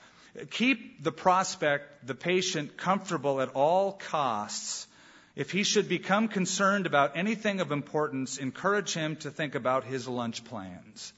Keep 0.51 1.03
the 1.03 1.11
prospect, 1.11 2.05
the 2.05 2.15
patient, 2.15 2.77
comfortable 2.77 3.41
at 3.41 3.49
all 3.49 3.93
costs. 3.93 4.87
If 5.35 5.51
he 5.51 5.63
should 5.63 5.89
become 5.89 6.27
concerned 6.27 6.85
about 6.85 7.17
anything 7.17 7.61
of 7.61 7.71
importance, 7.71 8.37
encourage 8.37 8.93
him 8.93 9.15
to 9.17 9.31
think 9.31 9.55
about 9.55 9.85
his 9.85 10.07
lunch 10.07 10.43
plans. 10.43 11.13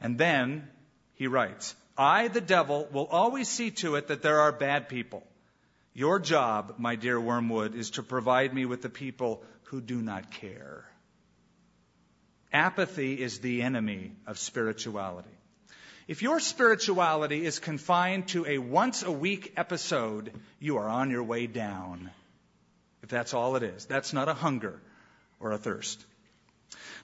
And 0.00 0.18
then 0.18 0.68
he 1.14 1.28
writes, 1.28 1.74
I, 1.96 2.28
the 2.28 2.40
devil, 2.40 2.88
will 2.92 3.06
always 3.06 3.48
see 3.48 3.70
to 3.70 3.94
it 3.94 4.08
that 4.08 4.22
there 4.22 4.40
are 4.40 4.52
bad 4.52 4.88
people. 4.88 5.22
Your 5.94 6.18
job, 6.18 6.74
my 6.78 6.96
dear 6.96 7.20
Wormwood, 7.20 7.74
is 7.74 7.90
to 7.90 8.02
provide 8.02 8.52
me 8.52 8.66
with 8.66 8.82
the 8.82 8.88
people 8.88 9.44
who 9.64 9.80
do 9.80 10.02
not 10.02 10.32
care. 10.32 10.84
Apathy 12.52 13.14
is 13.20 13.38
the 13.38 13.62
enemy 13.62 14.12
of 14.26 14.38
spirituality. 14.38 15.30
If 16.06 16.20
your 16.20 16.38
spirituality 16.38 17.46
is 17.46 17.58
confined 17.58 18.28
to 18.28 18.44
a 18.44 18.58
once 18.58 19.02
a 19.02 19.10
week 19.10 19.54
episode, 19.56 20.32
you 20.60 20.76
are 20.76 20.86
on 20.86 21.10
your 21.10 21.22
way 21.22 21.46
down. 21.46 22.10
If 23.02 23.08
that's 23.08 23.32
all 23.32 23.56
it 23.56 23.62
is, 23.62 23.86
that's 23.86 24.12
not 24.12 24.28
a 24.28 24.34
hunger 24.34 24.80
or 25.40 25.52
a 25.52 25.58
thirst. 25.58 26.04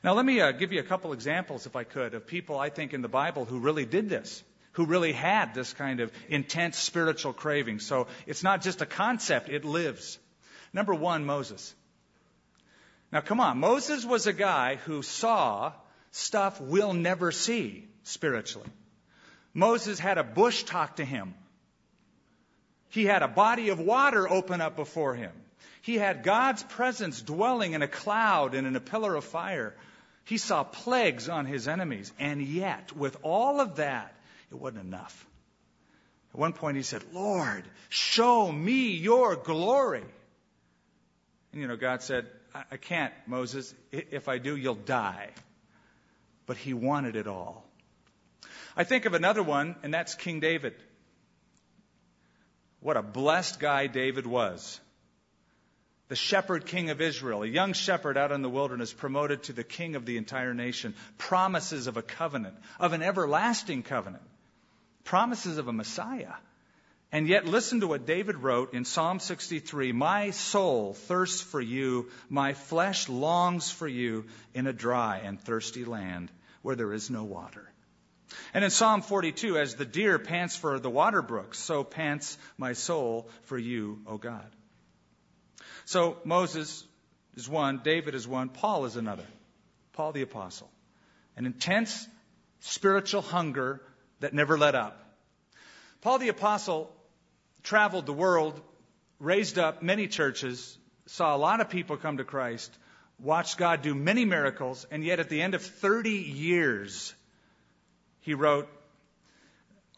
Now, 0.04 0.12
let 0.12 0.25
me 0.25 0.40
uh, 0.42 0.52
give 0.52 0.73
you 0.73 0.80
a 0.80 0.85
couple 0.85 1.14
examples, 1.14 1.64
if 1.64 1.76
I 1.76 1.85
could, 1.85 2.12
of 2.12 2.26
people 2.26 2.59
I 2.59 2.69
think 2.69 2.92
in 2.92 3.00
the 3.00 3.09
Bible 3.09 3.47
who 3.47 3.61
really 3.61 3.87
did 3.87 4.11
this, 4.11 4.42
who 4.73 4.85
really 4.85 5.12
had 5.12 5.54
this 5.54 5.73
kind 5.73 6.00
of 6.00 6.12
intense 6.28 6.78
spiritual 6.78 7.33
craving. 7.33 7.78
So 7.80 8.07
it's 8.26 8.42
not 8.42 8.61
just 8.61 8.83
a 8.83 8.87
concept, 8.87 9.49
it 9.49 9.64
lives. 9.64 10.19
Number 10.75 10.95
one, 10.95 11.25
Moses. 11.25 11.75
Now, 13.12 13.23
come 13.23 13.40
on. 13.40 13.59
Moses 13.59 14.04
was 14.04 14.26
a 14.26 14.33
guy 14.35 14.76
who 14.76 15.02
saw 15.02 15.73
stuff 16.11 16.61
we'll 16.61 16.92
never 16.92 17.33
see 17.33 17.88
spiritually. 18.02 18.69
Moses 19.54 19.99
had 19.99 20.19
a 20.19 20.25
bush 20.25 20.62
talk 20.62 20.97
to 20.97 21.04
him. 21.04 21.35
He 22.88 23.04
had 23.04 23.23
a 23.23 23.28
body 23.28 23.69
of 23.69 23.78
water 23.78 24.28
open 24.30 24.61
up 24.61 24.76
before 24.76 25.14
him. 25.14 25.33
He 25.83 25.97
had 25.97 26.23
God's 26.23 26.62
presence 26.62 27.23
dwelling 27.23 27.73
in 27.73 27.83
a 27.83 27.88
cloud 27.88 28.54
and 28.54 28.66
in 28.66 28.76
a 28.76 28.80
pillar 28.80 29.14
of 29.14 29.25
fire. 29.25 29.75
He 30.25 30.38
saw 30.38 30.62
plagues 30.64 31.28
on 31.28 31.47
his 31.47 31.69
enemies. 31.69 32.12
And 32.19 32.42
yet, 32.42 32.95
with 32.97 33.16
all 33.23 33.61
of 33.61 33.76
that, 33.76 34.14
it 34.50 34.57
wasn't 34.57 34.85
enough. 34.85 35.26
At 36.35 36.38
one 36.38 36.52
point, 36.52 36.76
he 36.76 36.83
said, 36.83 37.02
Lord, 37.12 37.64
show 37.88 38.50
me 38.50 38.90
your 38.90 39.37
glory. 39.37 40.04
And 41.52 41.61
you 41.61 41.66
know, 41.66 41.76
God 41.76 42.02
said, 42.02 42.26
I, 42.54 42.64
I 42.73 42.76
can't, 42.76 43.12
Moses. 43.26 43.75
If 43.90 44.28
I 44.28 44.38
do, 44.38 44.57
you'll 44.57 44.75
die. 44.75 45.30
But 46.47 46.57
he 46.57 46.75
wanted 46.75 47.16
it 47.16 47.26
all. 47.26 47.64
I 48.76 48.84
think 48.84 49.04
of 49.04 49.14
another 49.14 49.42
one, 49.42 49.76
and 49.82 49.92
that's 49.92 50.14
King 50.14 50.40
David. 50.40 50.74
What 52.80 52.96
a 52.96 53.02
blessed 53.02 53.60
guy 53.60 53.86
David 53.86 54.26
was. 54.26 54.80
The 56.08 56.16
shepherd 56.16 56.66
king 56.66 56.90
of 56.90 57.00
Israel, 57.00 57.44
a 57.44 57.46
young 57.46 57.72
shepherd 57.72 58.16
out 58.16 58.32
in 58.32 58.42
the 58.42 58.48
wilderness, 58.48 58.92
promoted 58.92 59.44
to 59.44 59.52
the 59.52 59.62
king 59.62 59.94
of 59.94 60.06
the 60.06 60.16
entire 60.16 60.54
nation. 60.54 60.94
Promises 61.18 61.86
of 61.86 61.96
a 61.96 62.02
covenant, 62.02 62.56
of 62.80 62.92
an 62.92 63.02
everlasting 63.02 63.84
covenant. 63.84 64.24
Promises 65.04 65.56
of 65.58 65.68
a 65.68 65.72
Messiah. 65.72 66.32
And 67.12 67.28
yet, 67.28 67.46
listen 67.46 67.80
to 67.80 67.86
what 67.86 68.06
David 68.06 68.36
wrote 68.36 68.74
in 68.74 68.84
Psalm 68.84 69.20
63 69.20 69.92
My 69.92 70.30
soul 70.30 70.94
thirsts 70.94 71.40
for 71.42 71.60
you, 71.60 72.08
my 72.28 72.54
flesh 72.54 73.08
longs 73.08 73.70
for 73.70 73.86
you 73.86 74.24
in 74.52 74.66
a 74.66 74.72
dry 74.72 75.18
and 75.18 75.40
thirsty 75.40 75.84
land 75.84 76.30
where 76.62 76.76
there 76.76 76.92
is 76.92 77.08
no 77.08 77.22
water. 77.22 77.69
And 78.54 78.64
in 78.64 78.70
Psalm 78.70 79.02
42, 79.02 79.58
as 79.58 79.75
the 79.75 79.84
deer 79.84 80.18
pants 80.18 80.56
for 80.56 80.78
the 80.78 80.90
water 80.90 81.22
brooks, 81.22 81.58
so 81.58 81.84
pants 81.84 82.38
my 82.56 82.72
soul 82.72 83.28
for 83.42 83.58
you, 83.58 84.00
O 84.06 84.18
God. 84.18 84.46
So 85.84 86.18
Moses 86.25 86.84
is 87.37 87.49
one, 87.49 87.80
David 87.82 88.14
is 88.14 88.26
one, 88.28 88.49
Paul 88.49 88.84
is 88.84 88.96
another. 88.96 89.26
Paul 89.92 90.12
the 90.12 90.22
Apostle. 90.22 90.70
An 91.37 91.46
intense 91.46 92.08
spiritual 92.60 93.22
hunger 93.22 93.80
that 94.20 94.34
never 94.34 94.58
let 94.58 94.75
up. 94.75 94.96
Paul 96.00 96.18
the 96.18 96.28
Apostle 96.28 96.90
traveled 97.62 98.06
the 98.06 98.12
world, 98.12 98.60
raised 99.18 99.58
up 99.58 99.82
many 99.82 100.06
churches, 100.06 100.78
saw 101.06 101.34
a 101.34 101.38
lot 101.38 101.60
of 101.60 101.70
people 101.70 101.96
come 101.96 102.18
to 102.18 102.25
Christ, 102.25 102.72
watched 103.18 103.58
God 103.58 103.82
do 103.82 103.94
many 103.94 104.25
miracles, 104.25 104.87
and 104.90 105.04
yet 105.04 105.20
at 105.20 105.28
the 105.28 105.42
end 105.42 105.54
of 105.54 105.62
30 105.62 106.10
years, 106.10 107.14
he 108.20 108.34
wrote, 108.34 108.68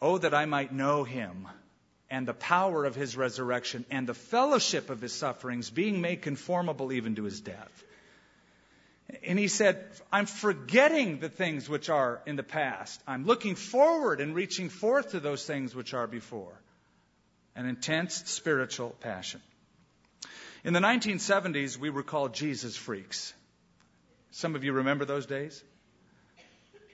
Oh, 0.01 0.17
that 0.17 0.33
I 0.33 0.45
might 0.45 0.73
know 0.73 1.03
him 1.03 1.47
and 2.09 2.27
the 2.27 2.33
power 2.33 2.85
of 2.85 2.93
his 2.93 3.17
resurrection 3.17 3.85
and 3.89 4.05
the 4.05 4.13
fellowship 4.13 4.89
of 4.89 5.01
his 5.01 5.13
sufferings, 5.13 5.69
being 5.69 5.99
made 6.01 6.21
conformable 6.21 6.91
even 6.91 7.15
to 7.15 7.23
his 7.23 7.41
death. 7.41 7.83
And 9.25 9.39
he 9.39 9.47
said, 9.47 9.83
I'm 10.11 10.25
forgetting 10.25 11.19
the 11.19 11.29
things 11.29 11.67
which 11.67 11.89
are 11.89 12.21
in 12.25 12.35
the 12.35 12.43
past. 12.43 13.01
I'm 13.07 13.25
looking 13.25 13.55
forward 13.55 14.21
and 14.21 14.35
reaching 14.35 14.69
forth 14.69 15.11
to 15.11 15.19
those 15.19 15.45
things 15.45 15.73
which 15.73 15.93
are 15.93 16.07
before 16.07 16.53
an 17.55 17.65
intense 17.65 18.29
spiritual 18.29 18.91
passion. 18.99 19.41
In 20.63 20.73
the 20.73 20.79
1970s, 20.79 21.77
we 21.77 21.89
were 21.89 22.03
called 22.03 22.33
Jesus 22.33 22.75
freaks. 22.75 23.33
Some 24.31 24.55
of 24.55 24.63
you 24.63 24.73
remember 24.73 25.05
those 25.05 25.25
days? 25.25 25.63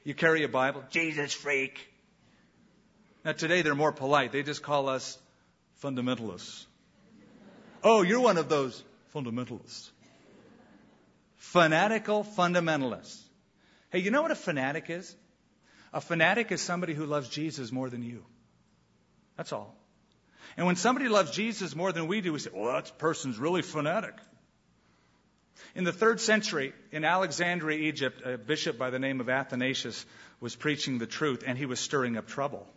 You 0.03 0.13
carry 0.13 0.43
a 0.43 0.47
Bible, 0.47 0.83
Jesus 0.89 1.33
freak. 1.33 1.79
Now, 3.25 3.33
today 3.33 3.61
they're 3.61 3.75
more 3.75 3.91
polite. 3.91 4.31
They 4.31 4.43
just 4.43 4.63
call 4.63 4.89
us 4.89 5.17
fundamentalists. 5.83 6.65
Oh, 7.83 8.01
you're 8.01 8.19
one 8.19 8.37
of 8.37 8.49
those 8.49 8.83
fundamentalists. 9.13 9.89
Fanatical 11.37 12.23
fundamentalists. 12.23 13.21
Hey, 13.91 13.99
you 13.99 14.11
know 14.11 14.21
what 14.21 14.31
a 14.31 14.35
fanatic 14.35 14.89
is? 14.89 15.15
A 15.93 16.01
fanatic 16.01 16.51
is 16.51 16.61
somebody 16.61 16.93
who 16.93 17.05
loves 17.05 17.29
Jesus 17.29 17.71
more 17.71 17.89
than 17.89 18.03
you. 18.03 18.23
That's 19.37 19.51
all. 19.51 19.75
And 20.57 20.65
when 20.65 20.75
somebody 20.75 21.07
loves 21.07 21.31
Jesus 21.31 21.75
more 21.75 21.91
than 21.91 22.07
we 22.07 22.21
do, 22.21 22.33
we 22.33 22.39
say, 22.39 22.51
well, 22.53 22.73
that 22.73 22.97
person's 22.97 23.39
really 23.39 23.61
fanatic. 23.61 24.13
In 25.75 25.83
the 25.83 25.93
third 25.93 26.19
century, 26.19 26.73
in 26.91 27.03
Alexandria, 27.05 27.77
Egypt, 27.79 28.21
a 28.25 28.37
bishop 28.37 28.77
by 28.77 28.89
the 28.89 28.99
name 28.99 29.19
of 29.21 29.29
Athanasius 29.29 30.05
was 30.39 30.55
preaching 30.55 30.97
the 30.97 31.07
truth, 31.07 31.43
and 31.45 31.57
he 31.57 31.65
was 31.65 31.79
stirring 31.79 32.17
up 32.17 32.27
trouble. 32.27 32.67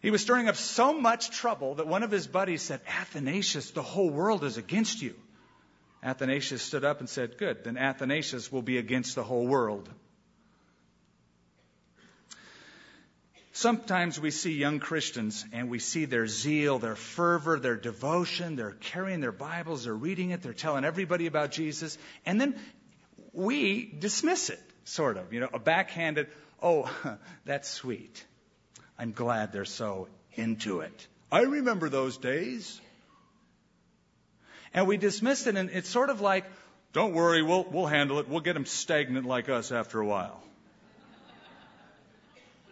He 0.00 0.10
was 0.10 0.22
stirring 0.22 0.48
up 0.48 0.56
so 0.56 0.98
much 0.98 1.30
trouble 1.30 1.76
that 1.76 1.86
one 1.86 2.02
of 2.02 2.10
his 2.10 2.26
buddies 2.26 2.62
said, 2.62 2.80
Athanasius, 2.86 3.72
the 3.72 3.82
whole 3.82 4.10
world 4.10 4.44
is 4.44 4.56
against 4.56 5.02
you. 5.02 5.14
Athanasius 6.02 6.62
stood 6.62 6.84
up 6.84 7.00
and 7.00 7.08
said, 7.08 7.38
Good, 7.38 7.64
then 7.64 7.76
Athanasius 7.76 8.52
will 8.52 8.62
be 8.62 8.78
against 8.78 9.16
the 9.16 9.24
whole 9.24 9.46
world. 9.46 9.88
Sometimes 13.58 14.20
we 14.20 14.30
see 14.30 14.52
young 14.52 14.78
Christians 14.78 15.44
and 15.52 15.68
we 15.68 15.80
see 15.80 16.04
their 16.04 16.28
zeal, 16.28 16.78
their 16.78 16.94
fervor, 16.94 17.58
their 17.58 17.74
devotion. 17.74 18.54
They're 18.54 18.70
carrying 18.70 19.20
their 19.20 19.32
Bibles, 19.32 19.82
they're 19.82 19.92
reading 19.92 20.30
it, 20.30 20.42
they're 20.42 20.52
telling 20.52 20.84
everybody 20.84 21.26
about 21.26 21.50
Jesus. 21.50 21.98
And 22.24 22.40
then 22.40 22.54
we 23.32 23.84
dismiss 23.84 24.50
it, 24.50 24.60
sort 24.84 25.16
of, 25.16 25.32
you 25.32 25.40
know, 25.40 25.48
a 25.52 25.58
backhanded, 25.58 26.28
oh, 26.62 26.88
that's 27.44 27.68
sweet. 27.68 28.24
I'm 28.96 29.10
glad 29.10 29.52
they're 29.52 29.64
so 29.64 30.06
into 30.34 30.82
it. 30.82 31.08
I 31.32 31.40
remember 31.40 31.88
those 31.88 32.16
days. 32.16 32.80
And 34.72 34.86
we 34.86 34.98
dismiss 34.98 35.48
it, 35.48 35.56
and 35.56 35.68
it's 35.70 35.88
sort 35.88 36.10
of 36.10 36.20
like, 36.20 36.44
don't 36.92 37.12
worry, 37.12 37.42
we'll, 37.42 37.64
we'll 37.64 37.86
handle 37.86 38.20
it. 38.20 38.28
We'll 38.28 38.38
get 38.38 38.52
them 38.52 38.66
stagnant 38.66 39.26
like 39.26 39.48
us 39.48 39.72
after 39.72 39.98
a 39.98 40.06
while. 40.06 40.44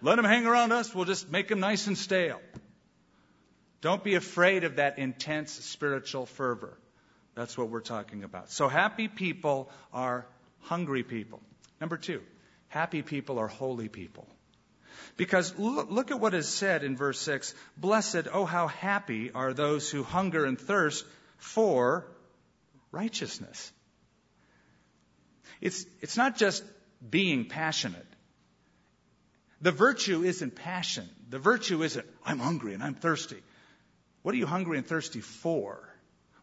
Let 0.02 0.16
them 0.16 0.24
hang 0.24 0.46
around 0.46 0.72
us. 0.72 0.94
We'll 0.94 1.04
just 1.04 1.30
make 1.30 1.48
them 1.48 1.60
nice 1.60 1.86
and 1.86 1.96
stale. 1.96 2.40
Don't 3.80 4.02
be 4.02 4.14
afraid 4.14 4.64
of 4.64 4.76
that 4.76 4.98
intense 4.98 5.52
spiritual 5.52 6.26
fervor. 6.26 6.76
That's 7.34 7.56
what 7.56 7.68
we're 7.68 7.80
talking 7.80 8.24
about. 8.24 8.50
So 8.50 8.68
happy 8.68 9.08
people 9.08 9.70
are 9.92 10.26
hungry 10.60 11.02
people. 11.02 11.40
Number 11.80 11.96
two, 11.96 12.22
happy 12.68 13.02
people 13.02 13.38
are 13.38 13.46
holy 13.46 13.88
people. 13.88 14.26
Because 15.16 15.58
look, 15.58 15.90
look, 15.90 16.10
at 16.10 16.18
what 16.18 16.34
is 16.34 16.48
said 16.48 16.82
in 16.82 16.96
verse 16.96 17.20
6 17.20 17.54
Blessed, 17.76 18.28
oh, 18.32 18.44
how 18.44 18.66
happy 18.66 19.30
are 19.32 19.52
those 19.52 19.90
who 19.90 20.02
hunger 20.02 20.44
and 20.44 20.58
thirst 20.58 21.04
for 21.38 22.06
righteousness. 22.90 23.72
It's, 25.60 25.86
it's 26.00 26.16
not 26.16 26.36
just 26.36 26.64
being 27.08 27.46
passionate. 27.46 28.06
The 29.60 29.72
virtue 29.72 30.22
isn't 30.22 30.54
passion. 30.54 31.08
The 31.28 31.38
virtue 31.38 31.82
isn't, 31.82 32.06
I'm 32.24 32.38
hungry 32.38 32.74
and 32.74 32.82
I'm 32.82 32.94
thirsty. 32.94 33.42
What 34.22 34.34
are 34.34 34.38
you 34.38 34.46
hungry 34.46 34.78
and 34.78 34.86
thirsty 34.86 35.20
for? 35.20 35.78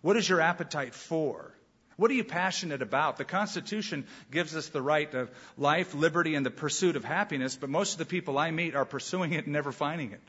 What 0.02 0.17
is 0.17 0.28
your 0.28 0.41
appetite 0.41 0.93
for? 0.93 1.54
What 1.95 2.10
are 2.10 2.15
you 2.15 2.23
passionate 2.23 2.82
about? 2.82 3.17
The 3.17 3.26
Constitution 3.26 4.08
gives 4.32 4.56
us 4.56 4.69
the 4.69 4.82
right 4.82 5.13
of 5.13 5.30
life, 5.58 5.93
liberty, 5.93 6.34
and 6.36 6.45
the 6.45 6.52
pursuit 6.52 6.95
of 6.95 7.06
happiness, 7.06 7.56
but 7.56 7.69
most 7.69 7.93
of 7.93 7.97
the 7.99 8.06
people 8.06 8.38
I 8.38 8.49
meet 8.52 8.76
are 8.76 8.86
pursuing 8.86 9.34
it 9.34 9.45
and 9.45 9.54
never 9.54 9.71
finding 9.71 10.12
it. 10.12 10.21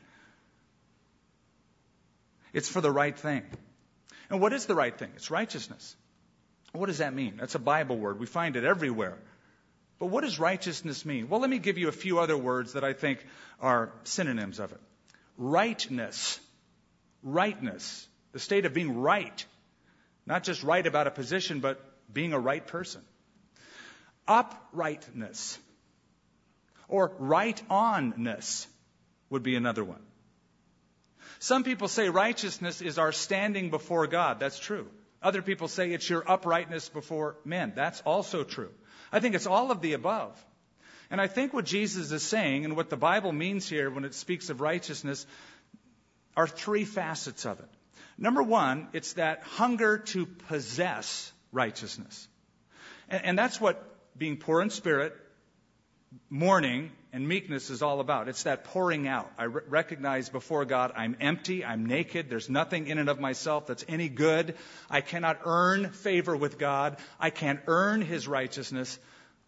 It's 2.53 2.69
for 2.69 2.81
the 2.81 2.91
right 2.91 3.17
thing. 3.17 3.43
And 4.29 4.39
what 4.39 4.53
is 4.53 4.65
the 4.67 4.75
right 4.75 4.97
thing? 4.97 5.11
It's 5.15 5.31
righteousness. 5.31 5.95
What 6.71 6.87
does 6.87 6.99
that 6.99 7.13
mean? 7.13 7.37
That's 7.37 7.55
a 7.55 7.59
Bible 7.59 7.97
word. 7.97 8.19
We 8.19 8.27
find 8.27 8.55
it 8.55 8.63
everywhere. 8.63 9.17
But 9.99 10.07
what 10.07 10.23
does 10.23 10.39
righteousness 10.39 11.05
mean? 11.05 11.29
Well, 11.29 11.39
let 11.39 11.49
me 11.49 11.59
give 11.59 11.77
you 11.77 11.87
a 11.87 11.93
few 11.93 12.19
other 12.19 12.37
words 12.37 12.73
that 12.73 12.83
I 12.83 12.93
think 12.93 13.25
are 13.61 13.93
synonyms 14.03 14.59
of 14.59 14.71
it. 14.71 14.81
Rightness. 15.37 16.39
Rightness. 17.23 18.07
The 18.33 18.39
state 18.39 18.65
of 18.65 18.73
being 18.73 18.97
right. 18.99 19.45
Not 20.25 20.43
just 20.43 20.63
right 20.63 20.85
about 20.85 21.07
a 21.07 21.11
position, 21.11 21.59
but 21.59 21.79
being 22.11 22.33
a 22.33 22.39
right 22.39 22.65
person. 22.65 23.01
Uprightness. 24.27 25.57
Or 26.87 27.13
right 27.17 27.61
onness 27.69 28.67
would 29.29 29.43
be 29.43 29.55
another 29.55 29.83
one. 29.83 30.01
Some 31.39 31.63
people 31.63 31.87
say 31.87 32.09
righteousness 32.09 32.81
is 32.81 32.97
our 32.97 33.11
standing 33.11 33.69
before 33.69 34.07
God. 34.07 34.39
That's 34.39 34.59
true. 34.59 34.87
Other 35.21 35.41
people 35.41 35.67
say 35.67 35.91
it's 35.91 36.09
your 36.09 36.29
uprightness 36.29 36.89
before 36.89 37.37
men. 37.45 37.73
That's 37.75 38.01
also 38.01 38.43
true. 38.43 38.71
I 39.15 39.21
think 39.21 39.33
it's 39.33 39.47
all 39.47 39.71
of 39.71 39.79
the 39.79 39.93
above. 39.93 40.45
And 41.09 41.21
I 41.21 41.27
think 41.27 41.53
what 41.53 41.63
Jesus 41.63 42.11
is 42.11 42.21
saying 42.21 42.65
and 42.65 42.75
what 42.75 42.89
the 42.89 42.97
Bible 42.97 43.31
means 43.31 43.69
here 43.69 43.89
when 43.89 44.03
it 44.03 44.13
speaks 44.13 44.49
of 44.49 44.59
righteousness 44.59 45.25
are 46.35 46.47
three 46.47 46.83
facets 46.83 47.45
of 47.45 47.61
it. 47.61 47.69
Number 48.17 48.43
one, 48.43 48.89
it's 48.91 49.13
that 49.13 49.41
hunger 49.43 49.99
to 49.99 50.25
possess 50.25 51.31
righteousness. 51.53 52.27
And, 53.07 53.23
and 53.23 53.39
that's 53.39 53.61
what 53.61 53.81
being 54.17 54.35
poor 54.35 54.61
in 54.61 54.69
spirit, 54.69 55.15
mourning, 56.29 56.91
and 57.15 57.29
meekness 57.29 57.69
is 57.69 57.81
all 57.81 58.01
about. 58.01 58.27
It's 58.27 58.43
that 58.43 58.65
pouring 58.65 59.07
out. 59.07 59.31
I 59.37 59.45
re- 59.45 59.61
recognize 59.69 60.27
before 60.27 60.65
God 60.65 60.91
I'm 60.97 61.15
empty, 61.21 61.63
I'm 61.63 61.85
naked, 61.85 62.29
there's 62.29 62.49
nothing 62.49 62.87
in 62.87 62.97
and 62.97 63.07
of 63.07 63.21
myself 63.21 63.67
that's 63.67 63.85
any 63.87 64.09
good. 64.09 64.55
I 64.89 64.99
cannot 64.99 65.39
earn 65.45 65.91
favor 65.91 66.35
with 66.35 66.57
God, 66.57 66.97
I 67.17 67.29
can't 67.29 67.61
earn 67.67 68.01
His 68.01 68.27
righteousness. 68.27 68.99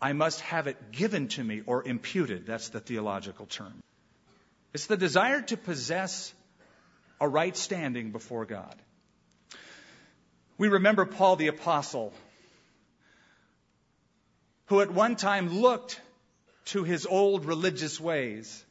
I 0.02 0.14
must 0.14 0.40
have 0.42 0.68
it 0.68 0.94
given 0.94 1.28
to 1.30 1.44
me 1.44 1.62
or 1.66 1.86
imputed. 1.86 2.46
That's 2.46 2.70
the 2.70 2.80
theological 2.80 3.48
term. 3.48 3.84
It's 4.74 4.86
the 4.86 4.96
desire 4.96 5.42
to 5.42 5.58
possess 5.58 6.34
a 7.20 7.28
right 7.28 7.58
standing 7.58 8.12
before 8.12 8.46
God. 8.46 8.76
We 10.58 10.70
remember 10.70 11.06
Paul 11.06 11.36
the 11.36 11.48
Apostle, 11.48 12.14
who 14.68 14.80
at 14.80 14.90
one 14.90 15.18
time 15.18 15.60
looked 15.60 16.00
to 16.68 16.84
his 16.84 17.06
old 17.06 17.46
religious 17.46 18.00
ways. 18.00 18.66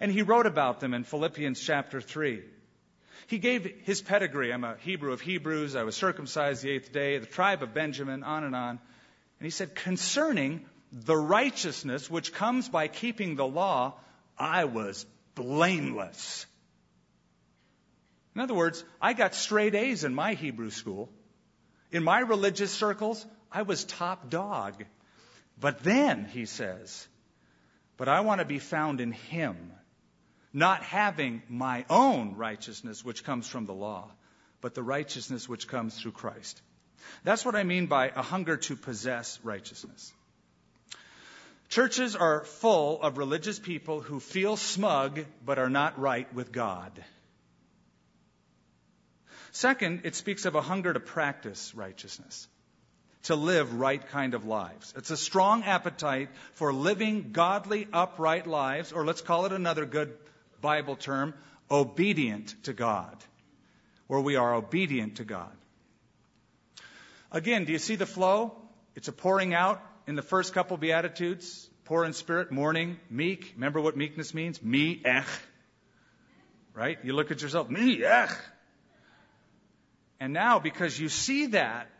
And 0.00 0.10
he 0.10 0.22
wrote 0.22 0.46
about 0.46 0.80
them 0.80 0.94
in 0.94 1.04
Philippians 1.04 1.60
chapter 1.60 2.00
3. 2.00 2.42
He 3.28 3.38
gave 3.38 3.64
his 3.84 4.02
pedigree. 4.02 4.52
I'm 4.52 4.64
a 4.64 4.76
Hebrew 4.76 5.12
of 5.12 5.20
Hebrews. 5.20 5.76
I 5.76 5.84
was 5.84 5.96
circumcised 5.96 6.62
the 6.62 6.70
eighth 6.70 6.92
day, 6.92 7.18
the 7.18 7.26
tribe 7.26 7.62
of 7.62 7.72
Benjamin, 7.72 8.22
on 8.24 8.44
and 8.44 8.54
on. 8.54 8.70
And 9.38 9.44
he 9.46 9.50
said, 9.50 9.74
concerning 9.74 10.66
the 10.92 11.16
righteousness 11.16 12.10
which 12.10 12.32
comes 12.32 12.68
by 12.68 12.88
keeping 12.88 13.36
the 13.36 13.46
law, 13.46 13.94
I 14.38 14.64
was 14.64 15.06
blameless. 15.34 16.46
In 18.34 18.40
other 18.40 18.54
words, 18.54 18.84
I 19.00 19.12
got 19.12 19.34
straight 19.34 19.74
A's 19.74 20.04
in 20.04 20.14
my 20.14 20.34
Hebrew 20.34 20.70
school. 20.70 21.10
In 21.90 22.02
my 22.02 22.20
religious 22.20 22.72
circles, 22.72 23.24
I 23.50 23.62
was 23.62 23.84
top 23.84 24.30
dog. 24.30 24.84
But 25.58 25.82
then, 25.82 26.24
he 26.24 26.46
says, 26.46 27.06
but 28.02 28.08
I 28.08 28.22
want 28.22 28.40
to 28.40 28.44
be 28.44 28.58
found 28.58 29.00
in 29.00 29.12
Him, 29.12 29.56
not 30.52 30.82
having 30.82 31.40
my 31.48 31.84
own 31.88 32.34
righteousness, 32.34 33.04
which 33.04 33.22
comes 33.22 33.46
from 33.46 33.64
the 33.64 33.72
law, 33.72 34.10
but 34.60 34.74
the 34.74 34.82
righteousness 34.82 35.48
which 35.48 35.68
comes 35.68 35.96
through 35.96 36.10
Christ. 36.10 36.60
That's 37.22 37.44
what 37.44 37.54
I 37.54 37.62
mean 37.62 37.86
by 37.86 38.08
a 38.08 38.20
hunger 38.20 38.56
to 38.56 38.74
possess 38.74 39.38
righteousness. 39.44 40.12
Churches 41.68 42.16
are 42.16 42.42
full 42.42 43.00
of 43.00 43.18
religious 43.18 43.60
people 43.60 44.00
who 44.00 44.18
feel 44.18 44.56
smug 44.56 45.24
but 45.46 45.60
are 45.60 45.70
not 45.70 45.96
right 45.96 46.34
with 46.34 46.50
God. 46.50 47.04
Second, 49.52 50.00
it 50.02 50.16
speaks 50.16 50.44
of 50.44 50.56
a 50.56 50.60
hunger 50.60 50.92
to 50.92 50.98
practice 50.98 51.72
righteousness 51.72 52.48
to 53.24 53.36
live 53.36 53.74
right 53.74 54.06
kind 54.08 54.34
of 54.34 54.44
lives. 54.44 54.92
It's 54.96 55.10
a 55.10 55.16
strong 55.16 55.62
appetite 55.62 56.28
for 56.54 56.72
living 56.72 57.30
godly, 57.32 57.86
upright 57.92 58.46
lives, 58.46 58.92
or 58.92 59.04
let's 59.04 59.20
call 59.20 59.46
it 59.46 59.52
another 59.52 59.86
good 59.86 60.12
Bible 60.60 60.96
term, 60.96 61.34
obedient 61.70 62.54
to 62.64 62.72
God, 62.72 63.16
where 64.06 64.20
we 64.20 64.36
are 64.36 64.54
obedient 64.54 65.16
to 65.16 65.24
God. 65.24 65.52
Again, 67.30 67.64
do 67.64 67.72
you 67.72 67.78
see 67.78 67.96
the 67.96 68.06
flow? 68.06 68.54
It's 68.94 69.08
a 69.08 69.12
pouring 69.12 69.54
out 69.54 69.82
in 70.06 70.16
the 70.16 70.22
first 70.22 70.52
couple 70.52 70.76
Beatitudes 70.76 71.68
poor 71.84 72.04
in 72.04 72.12
spirit, 72.12 72.50
mourning, 72.50 72.98
meek. 73.10 73.52
Remember 73.54 73.80
what 73.80 73.96
meekness 73.96 74.32
means? 74.32 74.62
Me, 74.62 75.00
ech. 75.04 75.26
Right? 76.74 76.98
You 77.02 77.12
look 77.12 77.30
at 77.30 77.42
yourself, 77.42 77.68
me, 77.68 78.02
ech. 78.02 78.30
And 80.20 80.32
now, 80.32 80.58
because 80.58 80.98
you 80.98 81.08
see 81.08 81.46
that, 81.48 81.90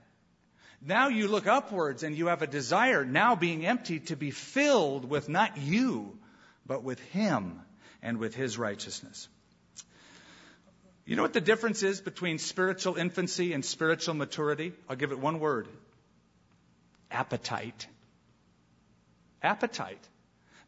now 0.85 1.09
you 1.09 1.29
look 1.29 1.47
upwards 1.47 2.03
and 2.03 2.17
you 2.17 2.27
have 2.27 2.43
a 2.43 2.47
desire, 2.47 3.05
now 3.05 3.37
being 3.37 3.65
empty, 3.65 4.01
to 4.01 4.17
be 4.17 4.31
filled 4.31 5.09
with 5.09 5.29
not 5.29 5.57
you, 5.57 6.19
but 6.67 6.83
with 6.83 7.01
Him 7.11 7.61
and 8.03 8.19
with 8.19 8.35
His 8.35 8.59
righteousness. 8.59 9.29
You 11.05 11.17
know 11.17 11.23
what 11.23 11.33
the 11.33 11.41
difference 11.41 11.83
is 11.83 12.01
between 12.01 12.39
spiritual 12.39 12.97
infancy 12.97 13.53
and 13.53 13.65
spiritual 13.65 14.15
maturity? 14.15 14.73
I'll 14.89 14.97
give 14.97 15.13
it 15.13 15.19
one 15.19 15.41
word 15.41 15.69
appetite. 17.11 17.87
Appetite. 19.43 20.09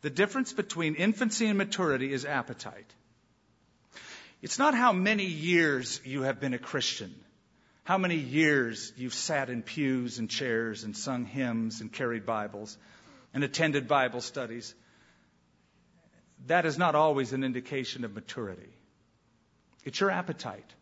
The 0.02 0.10
difference 0.10 0.52
between 0.52 0.96
infancy 0.96 1.46
and 1.46 1.56
maturity 1.56 2.12
is 2.12 2.24
appetite. 2.24 2.92
It's 4.42 4.58
not 4.58 4.74
how 4.74 4.92
many 4.92 5.24
years 5.24 6.00
you 6.04 6.22
have 6.22 6.40
been 6.40 6.52
a 6.52 6.58
Christian 6.58 7.14
how 7.84 7.98
many 7.98 8.16
years 8.16 8.92
you've 8.96 9.14
sat 9.14 9.50
in 9.50 9.62
pews 9.62 10.18
and 10.18 10.28
chairs 10.28 10.84
and 10.84 10.96
sung 10.96 11.26
hymns 11.26 11.82
and 11.82 11.92
carried 11.92 12.24
Bibles 12.24 12.76
and 13.34 13.44
attended 13.44 13.86
Bible 13.86 14.22
studies. 14.22 14.74
That 16.46 16.64
is 16.64 16.78
not 16.78 16.94
always 16.94 17.34
an 17.34 17.44
indication 17.44 18.04
of 18.04 18.14
maturity. 18.14 18.72
It's 19.84 20.00
your 20.00 20.10
appetite. 20.10 20.72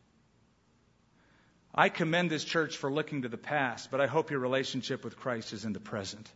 I 1.74 1.88
commend 1.88 2.30
this 2.30 2.44
church 2.44 2.76
for 2.76 2.92
looking 2.92 3.22
to 3.22 3.28
the 3.28 3.38
past, 3.38 3.90
but 3.90 4.00
I 4.00 4.06
hope 4.06 4.30
your 4.30 4.40
relationship 4.40 5.02
with 5.02 5.16
Christ 5.16 5.52
is 5.52 5.64
in 5.64 5.72
the 5.72 5.80
present 5.80 6.30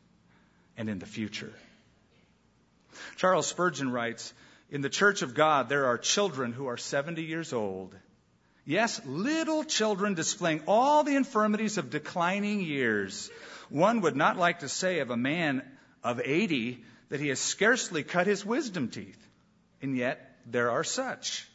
and 0.76 0.88
in 0.88 0.98
the 0.98 1.06
future. 1.06 1.52
Charles 3.16 3.46
Spurgeon 3.46 3.92
writes, 3.92 4.32
In 4.68 4.80
the 4.80 4.88
church 4.88 5.22
of 5.22 5.34
God, 5.34 5.68
there 5.68 5.86
are 5.86 5.98
children 5.98 6.52
who 6.52 6.66
are 6.66 6.76
70 6.76 7.22
years 7.22 7.52
old 7.52 7.94
Yes, 8.68 9.00
little 9.06 9.62
children 9.62 10.14
displaying 10.14 10.62
all 10.66 11.04
the 11.04 11.14
infirmities 11.14 11.78
of 11.78 11.88
declining 11.88 12.60
years. 12.60 13.30
One 13.70 14.00
would 14.00 14.16
not 14.16 14.36
like 14.36 14.58
to 14.58 14.68
say 14.68 14.98
of 14.98 15.10
a 15.10 15.16
man 15.16 15.62
of 16.02 16.20
80 16.22 16.84
that 17.08 17.20
he 17.20 17.28
has 17.28 17.38
scarcely 17.38 18.02
cut 18.02 18.26
his 18.26 18.44
wisdom 18.44 18.88
teeth. 18.88 19.24
And 19.80 19.96
yet, 19.96 20.36
there 20.46 20.72
are 20.72 20.82
such. 20.82 21.46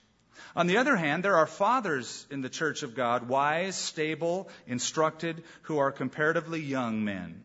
On 0.55 0.67
the 0.67 0.77
other 0.77 0.95
hand, 0.95 1.23
there 1.23 1.35
are 1.35 1.47
fathers 1.47 2.25
in 2.31 2.41
the 2.41 2.49
church 2.49 2.81
of 2.81 2.95
God, 2.95 3.27
wise, 3.27 3.75
stable, 3.75 4.49
instructed, 4.65 5.43
who 5.63 5.79
are 5.79 5.91
comparatively 5.91 6.61
young 6.61 7.03
men. 7.03 7.43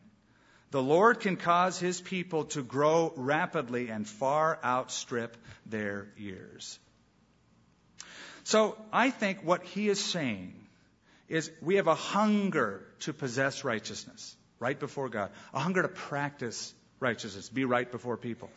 The 0.71 0.83
Lord 0.83 1.19
can 1.21 1.37
cause 1.37 1.79
his 1.79 2.01
people 2.01 2.45
to 2.47 2.63
grow 2.63 3.13
rapidly 3.17 3.89
and 3.89 4.07
far 4.07 4.61
outstrip 4.65 5.37
their 5.65 6.09
years. 6.17 6.79
So 8.47 8.77
I 8.93 9.11
think 9.11 9.43
what 9.43 9.65
he 9.65 9.89
is 9.89 9.99
saying 9.99 10.55
is 11.29 11.51
we 11.61 11.77
have 11.77 11.89
a 11.89 11.97
hunger 11.97 12.87
to 13.01 13.13
possess 13.13 13.65
righteousness 13.65 14.37
right 14.61 14.79
before 14.79 15.09
God, 15.09 15.33
a 15.53 15.59
hunger 15.59 15.83
to 15.83 15.89
practice 15.89 16.73
righteousness, 17.01 17.49
be 17.49 17.65
right 17.65 17.91
before 17.91 18.17
people. 18.17 18.49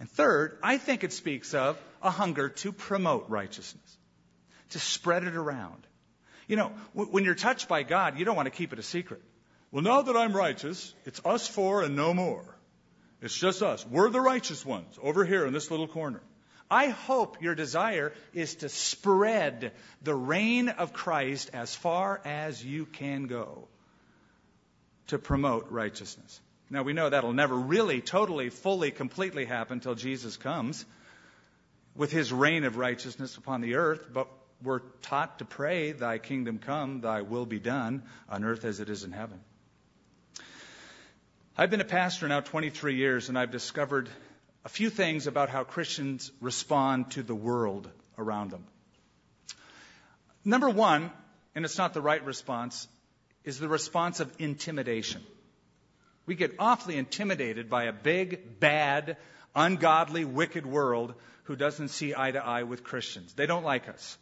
And 0.00 0.08
third, 0.08 0.56
I 0.62 0.78
think 0.78 1.04
it 1.04 1.12
speaks 1.12 1.52
of 1.52 1.78
a 2.02 2.10
hunger 2.10 2.48
to 2.48 2.72
promote 2.72 3.28
righteousness, 3.28 3.98
to 4.70 4.78
spread 4.78 5.24
it 5.24 5.36
around. 5.36 5.86
You 6.48 6.56
know, 6.56 6.72
when 6.94 7.24
you're 7.24 7.34
touched 7.34 7.68
by 7.68 7.82
God, 7.82 8.18
you 8.18 8.24
don't 8.24 8.36
want 8.36 8.46
to 8.46 8.58
keep 8.58 8.72
it 8.72 8.78
a 8.78 8.82
secret. 8.82 9.20
Well, 9.70 9.82
now 9.82 10.00
that 10.00 10.16
I'm 10.16 10.34
righteous, 10.34 10.94
it's 11.04 11.20
us 11.26 11.46
four 11.46 11.82
and 11.82 11.94
no 11.94 12.14
more. 12.14 12.56
It's 13.20 13.36
just 13.36 13.62
us. 13.62 13.86
We're 13.86 14.08
the 14.08 14.22
righteous 14.22 14.64
ones 14.64 14.98
over 15.02 15.26
here 15.26 15.44
in 15.44 15.52
this 15.52 15.70
little 15.70 15.88
corner. 15.88 16.22
I 16.70 16.88
hope 16.88 17.42
your 17.42 17.54
desire 17.54 18.12
is 18.34 18.56
to 18.56 18.68
spread 18.68 19.72
the 20.02 20.14
reign 20.14 20.68
of 20.68 20.92
Christ 20.92 21.50
as 21.52 21.74
far 21.74 22.20
as 22.24 22.64
you 22.64 22.86
can 22.86 23.26
go 23.26 23.68
to 25.08 25.18
promote 25.18 25.70
righteousness. 25.70 26.40
Now, 26.68 26.82
we 26.82 26.92
know 26.92 27.08
that'll 27.08 27.32
never 27.32 27.54
really, 27.54 28.00
totally, 28.00 28.50
fully, 28.50 28.90
completely 28.90 29.44
happen 29.44 29.74
until 29.74 29.94
Jesus 29.94 30.36
comes 30.36 30.84
with 31.94 32.10
his 32.10 32.32
reign 32.32 32.64
of 32.64 32.76
righteousness 32.76 33.36
upon 33.36 33.60
the 33.60 33.76
earth, 33.76 34.06
but 34.12 34.28
we're 34.62 34.80
taught 35.02 35.38
to 35.38 35.44
pray, 35.44 35.92
Thy 35.92 36.18
kingdom 36.18 36.58
come, 36.58 37.00
Thy 37.00 37.22
will 37.22 37.46
be 37.46 37.60
done 37.60 38.02
on 38.28 38.44
earth 38.44 38.64
as 38.64 38.80
it 38.80 38.88
is 38.88 39.04
in 39.04 39.12
heaven. 39.12 39.40
I've 41.56 41.70
been 41.70 41.80
a 41.80 41.84
pastor 41.84 42.26
now 42.26 42.40
23 42.40 42.96
years, 42.96 43.28
and 43.28 43.38
I've 43.38 43.50
discovered 43.50 44.10
a 44.66 44.68
few 44.68 44.90
things 44.90 45.28
about 45.28 45.48
how 45.48 45.62
Christians 45.62 46.32
respond 46.40 47.12
to 47.12 47.22
the 47.22 47.36
world 47.36 47.88
around 48.18 48.50
them. 48.50 48.64
Number 50.44 50.68
one, 50.68 51.12
and 51.54 51.64
it's 51.64 51.78
not 51.78 51.94
the 51.94 52.00
right 52.00 52.24
response, 52.24 52.88
is 53.44 53.60
the 53.60 53.68
response 53.68 54.18
of 54.18 54.28
intimidation. 54.40 55.22
We 56.26 56.34
get 56.34 56.56
awfully 56.58 56.96
intimidated 56.96 57.70
by 57.70 57.84
a 57.84 57.92
big, 57.92 58.58
bad, 58.58 59.18
ungodly, 59.54 60.24
wicked 60.24 60.66
world 60.66 61.14
who 61.44 61.54
doesn't 61.54 61.90
see 61.90 62.16
eye 62.16 62.32
to 62.32 62.44
eye 62.44 62.64
with 62.64 62.82
Christians. 62.82 63.34
They 63.34 63.46
don't 63.46 63.64
like 63.64 63.88
us. 63.88 64.18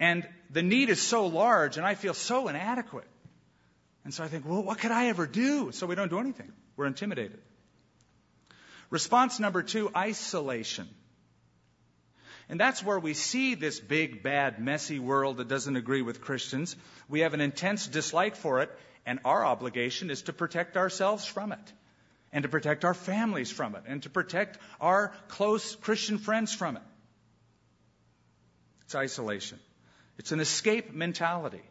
And 0.00 0.26
the 0.48 0.62
need 0.62 0.88
is 0.88 0.98
so 0.98 1.26
large, 1.26 1.76
and 1.76 1.84
I 1.84 1.94
feel 1.94 2.14
so 2.14 2.48
inadequate 2.48 3.08
And 4.04 4.14
so 4.14 4.24
I 4.24 4.28
think, 4.28 4.48
well, 4.48 4.62
what 4.62 4.78
could 4.78 4.92
I 4.92 5.08
ever 5.08 5.26
do? 5.26 5.72
So 5.72 5.86
we 5.86 5.94
don't 5.94 6.08
do 6.08 6.18
anything. 6.18 6.50
We're 6.74 6.86
intimidated. 6.86 7.38
Response 8.92 9.40
number 9.40 9.62
two 9.62 9.90
isolation. 9.96 10.86
And 12.50 12.60
that's 12.60 12.84
where 12.84 12.98
we 12.98 13.14
see 13.14 13.54
this 13.54 13.80
big, 13.80 14.22
bad, 14.22 14.58
messy 14.58 14.98
world 14.98 15.38
that 15.38 15.48
doesn't 15.48 15.76
agree 15.76 16.02
with 16.02 16.20
Christians. 16.20 16.76
We 17.08 17.20
have 17.20 17.32
an 17.32 17.40
intense 17.40 17.86
dislike 17.86 18.36
for 18.36 18.60
it, 18.60 18.70
and 19.06 19.18
our 19.24 19.46
obligation 19.46 20.10
is 20.10 20.20
to 20.22 20.34
protect 20.34 20.76
ourselves 20.76 21.24
from 21.24 21.52
it, 21.52 21.72
and 22.32 22.42
to 22.42 22.50
protect 22.50 22.84
our 22.84 22.92
families 22.92 23.50
from 23.50 23.76
it, 23.76 23.84
and 23.86 24.02
to 24.02 24.10
protect 24.10 24.58
our 24.78 25.14
close 25.28 25.74
Christian 25.74 26.18
friends 26.18 26.54
from 26.54 26.76
it. 26.76 26.82
It's 28.82 28.94
isolation, 28.94 29.58
it's 30.18 30.32
an 30.32 30.40
escape 30.40 30.92
mentality. 30.92 31.62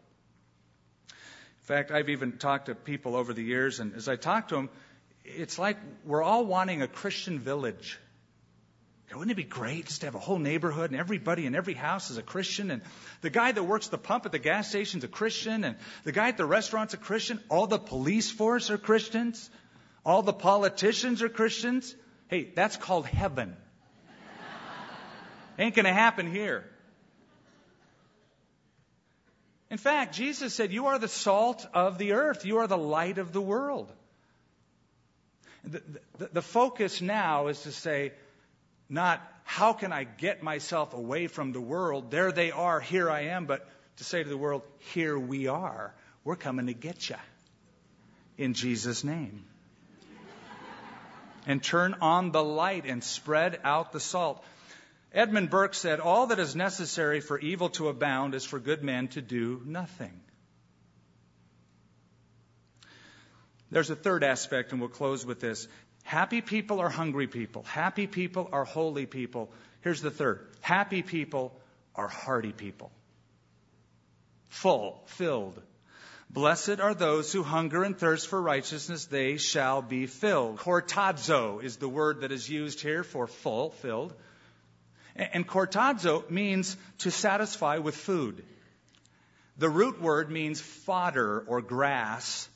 In 1.06 1.66
fact, 1.66 1.92
I've 1.92 2.10
even 2.10 2.40
talked 2.40 2.66
to 2.66 2.74
people 2.74 3.16
over 3.16 3.32
the 3.32 3.44
years, 3.44 3.80
and 3.80 3.94
as 3.94 4.10
I 4.10 4.16
talk 4.16 4.48
to 4.48 4.56
them, 4.56 4.70
it's 5.24 5.60
like 5.60 5.78
we're 6.06 6.24
all 6.24 6.46
wanting 6.46 6.82
a 6.82 6.88
Christian 6.88 7.40
village. 7.40 8.00
Wouldn't 9.14 9.32
it 9.32 9.36
be 9.36 9.44
great 9.44 9.88
just 9.88 10.02
to 10.02 10.08
have 10.08 10.16
a 10.16 10.20
whole 10.20 10.40
neighborhood 10.40 10.92
and 10.92 11.00
everybody 11.00 11.46
in 11.46 11.54
every 11.54 11.74
house 11.74 12.12
is 12.12 12.18
a 12.18 12.24
Christian 12.24 12.72
and 12.72 12.82
the 13.20 13.30
guy 13.30 13.52
that 13.52 13.62
works 13.62 13.90
the 13.90 13.98
pump 13.98 14.26
at 14.26 14.32
the 14.32 14.40
gas 14.40 14.70
station's 14.70 15.04
a 15.04 15.10
Christian 15.10 15.66
and 15.66 15.76
the 16.06 16.14
guy 16.14 16.30
at 16.30 16.38
the 16.38 16.46
restaurant's 16.46 16.94
a 16.94 16.98
Christian, 16.98 17.42
all 17.50 17.68
the 17.68 17.78
police 17.78 18.32
force 18.32 18.70
are 18.70 18.78
Christians, 18.78 19.50
all 20.06 20.22
the 20.22 20.34
politicians 20.34 21.22
are 21.22 21.30
Christians. 21.30 21.94
Hey, 22.30 22.52
that's 22.56 22.78
called 22.78 23.06
heaven. 23.06 23.58
Ain't 25.60 25.76
gonna 25.76 25.94
happen 25.94 26.32
here. 26.32 26.66
In 29.70 29.78
fact, 29.78 30.16
Jesus 30.16 30.54
said, 30.54 30.72
You 30.72 30.88
are 30.88 31.00
the 31.00 31.10
salt 31.10 31.66
of 31.74 31.98
the 31.98 32.14
earth. 32.14 32.46
You 32.46 32.60
are 32.60 32.68
the 32.68 32.78
light 32.78 33.18
of 33.18 33.34
the 33.34 33.42
world. 33.42 33.92
The, 35.64 36.42
focus 36.42 37.02
now 37.02 37.48
is 37.48 37.62
to 37.62 37.72
say, 37.72 38.14
not 38.90 39.22
how 39.44 39.74
can 39.74 39.94
I 39.94 40.04
get 40.06 40.44
myself 40.44 40.94
away 40.94 41.28
from 41.28 41.52
the 41.52 41.62
world? 41.62 42.12
There 42.12 42.32
they 42.32 42.52
are, 42.52 42.80
here 42.80 43.10
I 43.10 43.26
am, 43.26 43.46
but 43.46 43.68
to 43.98 44.04
say 44.04 44.24
to 44.24 44.30
the 44.30 44.38
world, 44.38 44.64
here 44.94 45.18
we 45.18 45.48
are. 45.48 45.94
We're 46.24 46.36
coming 46.36 46.68
to 46.68 46.74
get 46.74 47.10
you 47.10 47.16
in 48.38 48.54
Jesus' 48.54 49.04
name. 49.04 49.46
and 51.46 51.64
turn 51.64 51.96
on 52.02 52.32
the 52.32 52.44
light 52.44 52.86
and 52.86 53.04
spread 53.04 53.60
out 53.64 53.92
the 53.92 54.00
salt. 54.00 54.44
Edmund 55.14 55.50
Burke 55.50 55.74
said, 55.74 56.00
All 56.00 56.28
that 56.28 56.40
is 56.40 56.56
necessary 56.56 57.20
for 57.20 57.38
evil 57.40 57.70
to 57.72 57.90
abound 57.90 58.34
is 58.36 58.46
for 58.46 58.60
good 58.60 58.84
men 58.84 59.10
to 59.10 59.22
do 59.22 59.62
nothing. 59.66 60.22
There's 63.72 63.90
a 63.90 63.96
third 63.96 64.24
aspect, 64.24 64.72
and 64.72 64.82
we'll 64.82 64.90
close 64.90 65.26
with 65.26 65.40
this. 65.40 65.68
Happy 66.04 66.42
people 66.42 66.80
are 66.80 66.90
hungry 66.90 67.28
people. 67.28 67.64
Happy 67.64 68.06
people 68.06 68.50
are 68.52 68.66
holy 68.66 69.06
people. 69.06 69.52
Here's 69.82 70.02
the 70.02 70.12
third. 70.12 70.46
Happy 70.60 71.02
people 71.02 71.56
are 71.96 72.08
hearty 72.08 72.52
people. 72.52 72.92
Full, 74.50 75.02
filled. 75.06 75.62
Blessed 76.30 76.80
are 76.80 76.94
those 76.94 77.32
who 77.34 77.44
hunger 77.44 77.84
and 77.84 77.98
thirst 77.98 78.28
for 78.28 78.42
righteousness, 78.42 79.06
they 79.06 79.38
shall 79.38 79.82
be 79.82 80.08
filled. 80.08 80.58
Chortazo 80.60 81.62
is 81.62 81.78
the 81.78 81.90
word 81.90 82.22
that 82.22 82.32
is 82.32 82.50
used 82.50 82.82
here 82.82 83.04
for 83.04 83.28
full, 83.28 83.72
filled. 83.72 84.14
And 85.16 85.46
chortazo 85.46 86.30
means 86.30 86.78
to 87.00 87.12
satisfy 87.12 87.80
with 87.80 87.96
food. 87.96 88.44
The 89.58 89.70
root 89.70 90.02
word 90.02 90.32
means 90.32 90.62
fodder 90.62 91.44
or 91.48 91.62
grass, 91.62 92.48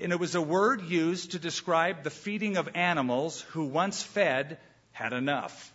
and 0.00 0.12
it 0.12 0.20
was 0.20 0.34
a 0.34 0.42
word 0.42 0.82
used 0.82 1.32
to 1.32 1.38
describe 1.38 2.02
the 2.02 2.10
feeding 2.10 2.56
of 2.56 2.68
animals 2.74 3.40
who, 3.50 3.64
once 3.64 4.02
fed, 4.02 4.58
had 4.92 5.12
enough 5.12 5.72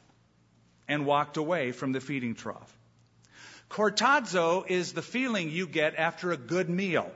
and 0.87 1.05
walked 1.05 1.37
away 1.37 1.71
from 1.71 1.91
the 1.91 2.01
feeding 2.01 2.35
trough. 2.35 2.77
Chortazo 3.69 4.65
is 4.67 4.93
the 4.93 5.01
feeling 5.01 5.49
you 5.49 5.65
get 5.65 5.95
after 5.95 6.31
a 6.31 6.37
good 6.37 6.69
meal. 6.69 7.09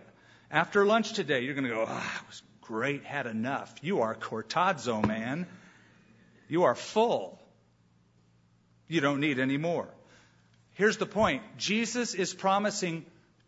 After 0.49 0.85
lunch 0.85 1.13
today, 1.13 1.41
you're 1.41 1.53
going 1.53 1.67
to 1.67 1.69
go, 1.69 1.85
ah, 1.87 2.21
it 2.21 2.27
was 2.27 2.41
great, 2.61 3.03
had 3.03 3.27
enough. 3.27 3.73
You 3.81 4.01
are 4.01 4.15
chortazo, 4.15 5.05
man. 5.05 5.47
You 6.47 6.63
are 6.63 6.75
full. 6.75 7.39
You 8.87 9.01
don't 9.01 9.19
need 9.19 9.39
any 9.39 9.57
more. 9.57 9.87
Here's 10.73 10.97
the 10.97 11.05
point 11.05 11.41
Jesus 11.57 12.13
is 12.13 12.33
promising 12.33 13.05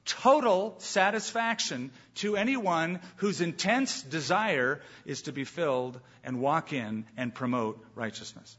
total 0.08 0.76
satisfaction 0.80 1.92
to 2.16 2.36
anyone 2.36 3.00
whose 3.18 3.42
intense 3.42 4.02
desire 4.02 4.82
is 5.06 5.24
to 5.24 5.32
be 5.32 5.44
filled 5.44 6.00
and 6.24 6.40
walk 6.40 6.74
in 6.74 7.06
and 7.16 7.34
promote 7.34 7.86
righteousness. 7.94 8.58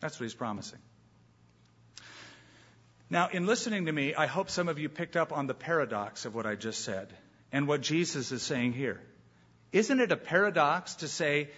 That's 0.00 0.20
what 0.20 0.24
he's 0.24 0.34
promising. 0.34 0.78
Now, 3.10 3.28
in 3.28 3.46
listening 3.46 3.86
to 3.86 3.92
me, 3.92 4.14
I 4.14 4.26
hope 4.26 4.48
some 4.48 4.68
of 4.68 4.78
you 4.78 4.88
picked 4.88 5.16
up 5.16 5.32
on 5.32 5.46
the 5.46 5.54
paradox 5.54 6.24
of 6.24 6.34
what 6.34 6.46
I 6.46 6.54
just 6.54 6.84
said 6.84 7.12
and 7.50 7.66
what 7.66 7.80
Jesus 7.80 8.32
is 8.32 8.42
saying 8.42 8.72
here. 8.72 9.00
Isn't 9.72 10.00
it 10.00 10.12
a 10.12 10.16
paradox 10.16 10.96
to 10.96 11.08
say, 11.08 11.50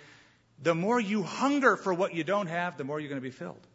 the 0.63 0.75
more 0.75 1.01
you 1.01 1.23
hunger 1.23 1.77
for 1.77 1.93
what 1.93 2.15
you 2.15 2.25
don't 2.25 2.47
have, 2.47 2.77
the 2.77 2.85
more 2.85 3.01
you're 3.01 3.09
going 3.09 3.21
to 3.21 3.29
be 3.29 3.31
filled? 3.31 3.67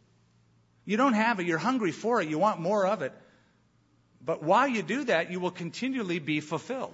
You 0.86 0.98
don't 0.98 1.14
have 1.14 1.40
it, 1.40 1.46
you're 1.46 1.58
hungry 1.58 1.92
for 1.92 2.22
it, 2.22 2.30
you 2.30 2.40
want 2.40 2.60
more 2.60 2.86
of 2.86 3.02
it. 3.02 3.14
But 4.30 4.44
while 4.44 4.68
you 4.68 4.84
do 4.84 5.06
that, 5.06 5.32
you 5.32 5.40
will 5.40 5.50
continually 5.50 6.20
be 6.20 6.40
fulfilled. 6.40 6.94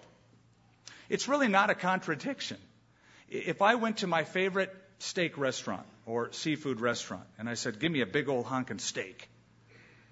It's 1.09 1.27
really 1.27 1.49
not 1.49 1.69
a 1.69 1.75
contradiction. 1.75 2.55
If 3.29 3.61
I 3.61 3.75
went 3.75 3.97
to 3.97 4.07
my 4.07 4.23
favorite 4.23 4.73
steak 4.99 5.37
restaurant 5.37 5.85
or 6.05 6.31
seafood 6.31 6.79
restaurant 6.79 7.25
and 7.37 7.49
I 7.49 7.55
said, 7.55 7.81
"Give 7.81 7.91
me 7.91 7.99
a 7.99 8.05
big 8.05 8.29
old 8.29 8.45
honkin' 8.45 8.79
steak," 8.79 9.27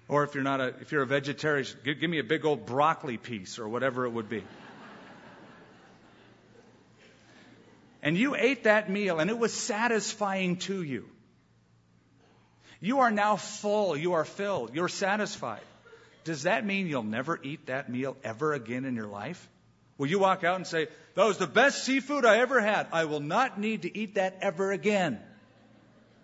or 0.06 0.22
if 0.24 0.34
you're 0.34 0.44
not 0.44 0.60
a 0.60 0.74
if 0.82 0.92
you're 0.92 1.00
a 1.00 1.06
vegetarian, 1.06 1.66
give, 1.82 1.98
give 1.98 2.10
me 2.10 2.18
a 2.18 2.24
big 2.34 2.44
old 2.44 2.66
broccoli 2.66 3.16
piece 3.16 3.58
or 3.58 3.70
whatever 3.70 4.04
it 4.04 4.10
would 4.10 4.28
be. 4.28 4.44
and 8.02 8.18
you 8.18 8.34
ate 8.34 8.64
that 8.64 8.90
meal 8.90 9.18
and 9.18 9.30
it 9.30 9.38
was 9.38 9.54
satisfying 9.54 10.58
to 10.68 10.82
you. 10.82 11.08
You 12.80 12.98
are 13.00 13.10
now 13.10 13.36
full, 13.36 13.96
you 13.96 14.12
are 14.12 14.26
filled, 14.26 14.74
you're 14.74 14.90
satisfied. 14.90 15.62
Does 16.24 16.44
that 16.44 16.64
mean 16.64 16.86
you'll 16.86 17.02
never 17.02 17.38
eat 17.42 17.66
that 17.66 17.90
meal 17.90 18.16
ever 18.24 18.54
again 18.54 18.84
in 18.84 18.96
your 18.96 19.06
life? 19.06 19.48
Will 19.98 20.08
you 20.08 20.18
walk 20.18 20.42
out 20.42 20.56
and 20.56 20.66
say, 20.66 20.88
That 21.14 21.24
was 21.24 21.38
the 21.38 21.46
best 21.46 21.84
seafood 21.84 22.24
I 22.24 22.38
ever 22.38 22.60
had. 22.60 22.88
I 22.92 23.04
will 23.04 23.20
not 23.20 23.60
need 23.60 23.82
to 23.82 23.96
eat 23.96 24.16
that 24.16 24.38
ever 24.40 24.72
again? 24.72 25.20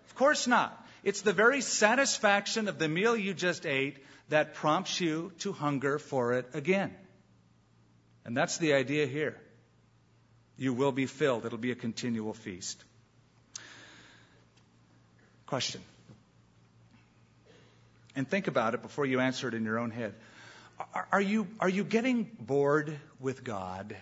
Of 0.09 0.15
course 0.17 0.47
not. 0.47 0.77
It's 1.05 1.23
the 1.23 1.33
very 1.33 1.61
satisfaction 1.61 2.69
of 2.69 2.79
the 2.79 2.89
meal 2.89 3.17
you 3.17 3.33
just 3.33 3.65
ate 3.67 3.99
that 4.29 4.55
prompts 4.55 5.01
you 5.01 5.33
to 5.41 5.53
hunger 5.53 5.99
for 5.99 6.35
it 6.35 6.49
again. 6.55 6.95
And 8.25 8.37
that's 8.37 8.59
the 8.59 8.75
idea 8.75 9.07
here. 9.07 9.37
You 10.57 10.75
will 10.75 10.93
be 10.93 11.07
filled, 11.07 11.47
it'll 11.47 11.59
be 11.59 11.71
a 11.71 11.77
continual 11.77 12.35
feast. 12.35 12.85
Question 15.47 15.81
and 18.17 18.29
think 18.29 18.47
about 18.47 18.75
it 18.75 18.83
before 18.83 19.07
you 19.07 19.21
answer 19.21 19.49
it 19.49 19.55
in 19.55 19.65
your 19.65 19.79
own 19.79 19.91
head. 19.91 20.15
Are, 21.13 21.21
you, 21.21 21.47
are 21.59 21.69
you 21.69 21.85
getting 21.85 22.31
bored 22.41 22.99
with 23.19 23.45
God? 23.45 23.97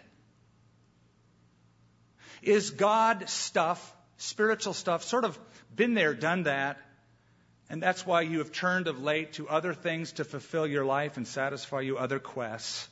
Is 2.43 2.71
God 2.71 3.29
stuff, 3.29 3.95
spiritual 4.17 4.75
stuff, 4.75 5.03
sort 5.03 5.25
of 5.25 5.39
been 5.75 5.95
there, 5.95 6.15
done 6.15 6.45
that, 6.45 6.79
and 7.69 7.83
that's 7.83 8.07
why 8.07 8.23
you 8.23 8.39
have 8.39 8.53
turned 8.53 8.87
of 8.87 9.03
late 9.03 9.35
to 9.35 9.49
other 9.49 9.75
things 9.75 10.13
to 10.13 10.25
fulfill 10.25 10.67
your 10.67 10.85
life 10.85 11.17
and 11.17 11.27
satisfy 11.27 11.81
you, 11.81 11.99
other 11.99 12.19
quests? 12.19 12.89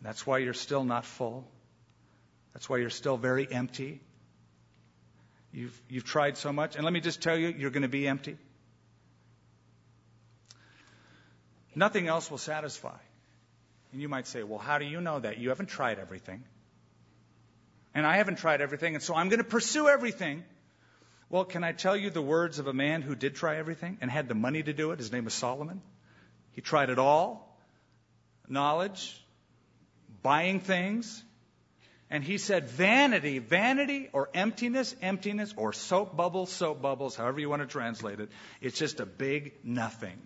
That's 0.00 0.26
why 0.26 0.38
you're 0.38 0.54
still 0.54 0.84
not 0.84 1.04
full. 1.04 1.46
That's 2.54 2.68
why 2.68 2.78
you're 2.78 2.90
still 2.90 3.16
very 3.16 3.46
empty. 3.50 4.00
You've, 5.52 5.78
you've 5.88 6.04
tried 6.04 6.36
so 6.36 6.52
much. 6.52 6.76
And 6.76 6.84
let 6.84 6.92
me 6.92 7.00
just 7.00 7.20
tell 7.20 7.36
you, 7.36 7.48
you're 7.48 7.70
going 7.70 7.82
to 7.82 7.88
be 7.88 8.06
empty. 8.06 8.38
Nothing 11.78 12.08
else 12.08 12.28
will 12.28 12.38
satisfy. 12.38 12.96
And 13.92 14.02
you 14.02 14.08
might 14.08 14.26
say, 14.26 14.42
well, 14.42 14.58
how 14.58 14.78
do 14.78 14.84
you 14.84 15.00
know 15.00 15.20
that? 15.20 15.38
You 15.38 15.50
haven't 15.50 15.68
tried 15.68 16.00
everything. 16.00 16.42
And 17.94 18.04
I 18.04 18.16
haven't 18.16 18.38
tried 18.38 18.60
everything, 18.60 18.94
and 18.96 19.02
so 19.02 19.14
I'm 19.14 19.28
going 19.28 19.38
to 19.38 19.44
pursue 19.44 19.86
everything. 19.86 20.42
Well, 21.30 21.44
can 21.44 21.62
I 21.62 21.70
tell 21.70 21.96
you 21.96 22.10
the 22.10 22.20
words 22.20 22.58
of 22.58 22.66
a 22.66 22.72
man 22.72 23.02
who 23.02 23.14
did 23.14 23.36
try 23.36 23.58
everything 23.58 23.96
and 24.00 24.10
had 24.10 24.26
the 24.26 24.34
money 24.34 24.60
to 24.60 24.72
do 24.72 24.90
it? 24.90 24.98
His 24.98 25.12
name 25.12 25.24
was 25.24 25.34
Solomon. 25.34 25.80
He 26.52 26.62
tried 26.62 26.90
it 26.90 26.98
all 26.98 27.56
knowledge, 28.48 29.22
buying 30.22 30.58
things. 30.58 31.22
And 32.10 32.24
he 32.24 32.38
said, 32.38 32.68
vanity, 32.70 33.38
vanity, 33.38 34.08
or 34.12 34.30
emptiness, 34.34 34.96
emptiness, 35.00 35.54
or 35.56 35.72
soap 35.74 36.16
bubbles, 36.16 36.50
soap 36.50 36.82
bubbles, 36.82 37.14
however 37.14 37.38
you 37.38 37.50
want 37.50 37.62
to 37.62 37.68
translate 37.68 38.18
it. 38.18 38.30
It's 38.60 38.78
just 38.78 38.98
a 38.98 39.06
big 39.06 39.52
nothing. 39.62 40.18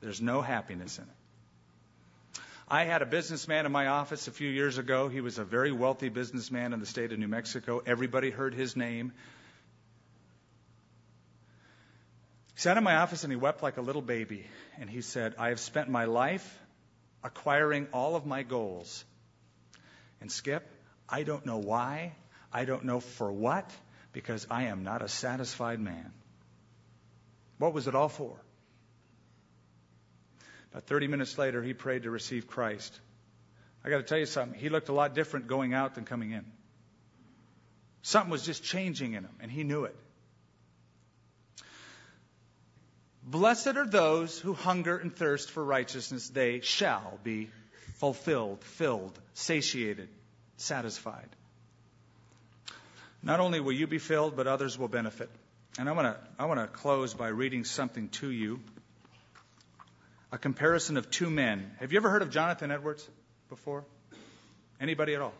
There's 0.00 0.20
no 0.20 0.40
happiness 0.40 0.98
in 0.98 1.04
it. 1.04 2.40
I 2.68 2.84
had 2.84 3.00
a 3.00 3.06
businessman 3.06 3.64
in 3.64 3.70
my 3.70 3.86
office 3.86 4.26
a 4.26 4.32
few 4.32 4.48
years 4.48 4.76
ago. 4.76 5.08
He 5.08 5.20
was 5.20 5.38
a 5.38 5.44
very 5.44 5.70
wealthy 5.70 6.08
businessman 6.08 6.72
in 6.72 6.80
the 6.80 6.86
state 6.86 7.12
of 7.12 7.18
New 7.18 7.28
Mexico. 7.28 7.80
Everybody 7.86 8.30
heard 8.30 8.54
his 8.54 8.74
name. 8.74 9.12
He 12.54 12.60
sat 12.60 12.76
in 12.76 12.82
my 12.82 12.96
office 12.96 13.22
and 13.22 13.32
he 13.32 13.36
wept 13.36 13.62
like 13.62 13.76
a 13.76 13.82
little 13.82 14.02
baby. 14.02 14.46
And 14.80 14.90
he 14.90 15.00
said, 15.00 15.36
I 15.38 15.50
have 15.50 15.60
spent 15.60 15.88
my 15.88 16.06
life 16.06 16.58
acquiring 17.22 17.86
all 17.92 18.16
of 18.16 18.26
my 18.26 18.42
goals. 18.42 19.04
And 20.20 20.32
Skip, 20.32 20.68
I 21.08 21.22
don't 21.22 21.46
know 21.46 21.58
why. 21.58 22.14
I 22.52 22.64
don't 22.64 22.84
know 22.84 22.98
for 22.98 23.30
what, 23.30 23.70
because 24.12 24.44
I 24.50 24.64
am 24.64 24.82
not 24.82 25.02
a 25.02 25.08
satisfied 25.08 25.78
man. 25.78 26.12
What 27.58 27.74
was 27.74 27.86
it 27.86 27.94
all 27.94 28.08
for? 28.08 28.36
About 30.76 30.88
30 30.88 31.08
minutes 31.08 31.38
later, 31.38 31.62
he 31.62 31.72
prayed 31.72 32.02
to 32.02 32.10
receive 32.10 32.46
Christ. 32.46 33.00
I 33.82 33.88
got 33.88 33.96
to 33.96 34.02
tell 34.02 34.18
you 34.18 34.26
something. 34.26 34.60
He 34.60 34.68
looked 34.68 34.90
a 34.90 34.92
lot 34.92 35.14
different 35.14 35.46
going 35.46 35.72
out 35.72 35.94
than 35.94 36.04
coming 36.04 36.32
in. 36.32 36.44
Something 38.02 38.30
was 38.30 38.44
just 38.44 38.62
changing 38.62 39.14
in 39.14 39.24
him, 39.24 39.34
and 39.40 39.50
he 39.50 39.64
knew 39.64 39.84
it. 39.84 39.96
Blessed 43.22 43.68
are 43.78 43.86
those 43.86 44.38
who 44.38 44.52
hunger 44.52 44.98
and 44.98 45.16
thirst 45.16 45.50
for 45.50 45.64
righteousness. 45.64 46.28
They 46.28 46.60
shall 46.60 47.18
be 47.24 47.48
fulfilled, 47.94 48.62
filled, 48.62 49.18
satiated, 49.32 50.10
satisfied. 50.58 51.30
Not 53.22 53.40
only 53.40 53.60
will 53.60 53.72
you 53.72 53.86
be 53.86 53.98
filled, 53.98 54.36
but 54.36 54.46
others 54.46 54.78
will 54.78 54.88
benefit. 54.88 55.30
And 55.78 55.88
I 55.88 55.92
want 55.92 56.14
to 56.14 56.20
I 56.38 56.44
want 56.44 56.60
to 56.60 56.66
close 56.66 57.14
by 57.14 57.28
reading 57.28 57.64
something 57.64 58.10
to 58.20 58.30
you 58.30 58.60
a 60.32 60.38
comparison 60.38 60.96
of 60.96 61.10
two 61.10 61.30
men. 61.30 61.70
Have 61.80 61.92
you 61.92 61.98
ever 61.98 62.10
heard 62.10 62.22
of 62.22 62.30
Jonathan 62.30 62.70
Edwards 62.70 63.08
before? 63.48 63.84
Anybody 64.80 65.14
at 65.14 65.20
all? 65.20 65.34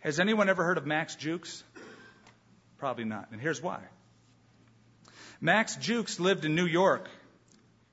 Has 0.00 0.20
anyone 0.20 0.48
ever 0.48 0.64
heard 0.64 0.78
of 0.78 0.86
Max 0.86 1.16
Jukes? 1.16 1.62
Probably 2.78 3.04
not. 3.04 3.28
And 3.32 3.40
here's 3.40 3.60
why. 3.60 3.80
Max 5.40 5.76
Jukes 5.76 6.20
lived 6.20 6.44
in 6.44 6.54
New 6.54 6.66
York. 6.66 7.08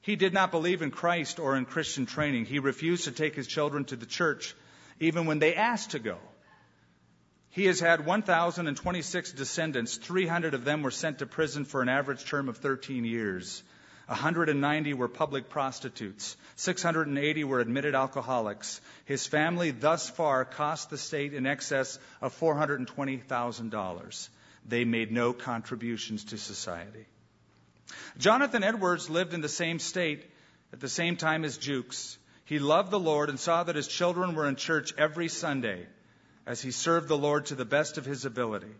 He 0.01 0.15
did 0.15 0.33
not 0.33 0.51
believe 0.51 0.83
in 0.83 0.91
Christ 0.91 1.39
or 1.39 1.55
in 1.55 1.65
Christian 1.65 2.05
training. 2.05 2.45
He 2.45 2.59
refused 2.59 3.05
to 3.05 3.11
take 3.11 3.35
his 3.35 3.47
children 3.47 3.85
to 3.85 3.95
the 3.95 4.05
church, 4.05 4.55
even 4.99 5.25
when 5.25 5.39
they 5.39 5.55
asked 5.55 5.91
to 5.91 5.99
go. 5.99 6.17
He 7.49 7.65
has 7.65 7.79
had 7.79 8.05
1,026 8.05 9.31
descendants. 9.31 9.97
300 9.97 10.53
of 10.53 10.65
them 10.65 10.83
were 10.83 10.91
sent 10.91 11.19
to 11.19 11.25
prison 11.25 11.65
for 11.65 11.81
an 11.81 11.89
average 11.89 12.25
term 12.25 12.49
of 12.49 12.57
13 12.57 13.05
years. 13.05 13.63
190 14.07 14.93
were 14.93 15.07
public 15.07 15.49
prostitutes. 15.49 16.37
680 16.57 17.43
were 17.43 17.59
admitted 17.59 17.95
alcoholics. 17.95 18.79
His 19.05 19.25
family 19.25 19.71
thus 19.71 20.09
far 20.09 20.45
cost 20.45 20.89
the 20.89 20.97
state 20.97 21.33
in 21.33 21.47
excess 21.47 21.97
of 22.21 22.37
$420,000. 22.39 24.29
They 24.67 24.85
made 24.85 25.11
no 25.11 25.33
contributions 25.33 26.25
to 26.25 26.37
society. 26.37 27.05
Jonathan 28.17 28.63
Edwards 28.63 29.09
lived 29.09 29.33
in 29.33 29.41
the 29.41 29.49
same 29.49 29.79
state 29.79 30.23
at 30.71 30.79
the 30.79 30.89
same 30.89 31.17
time 31.17 31.43
as 31.43 31.57
Jukes. 31.57 32.17
He 32.45 32.59
loved 32.59 32.91
the 32.91 32.99
Lord 32.99 33.29
and 33.29 33.39
saw 33.39 33.63
that 33.63 33.75
his 33.75 33.87
children 33.87 34.35
were 34.35 34.47
in 34.47 34.55
church 34.55 34.93
every 34.97 35.29
Sunday 35.29 35.87
as 36.45 36.61
he 36.61 36.71
served 36.71 37.07
the 37.07 37.17
Lord 37.17 37.47
to 37.47 37.55
the 37.55 37.65
best 37.65 37.97
of 37.97 38.05
his 38.05 38.25
ability. 38.25 38.75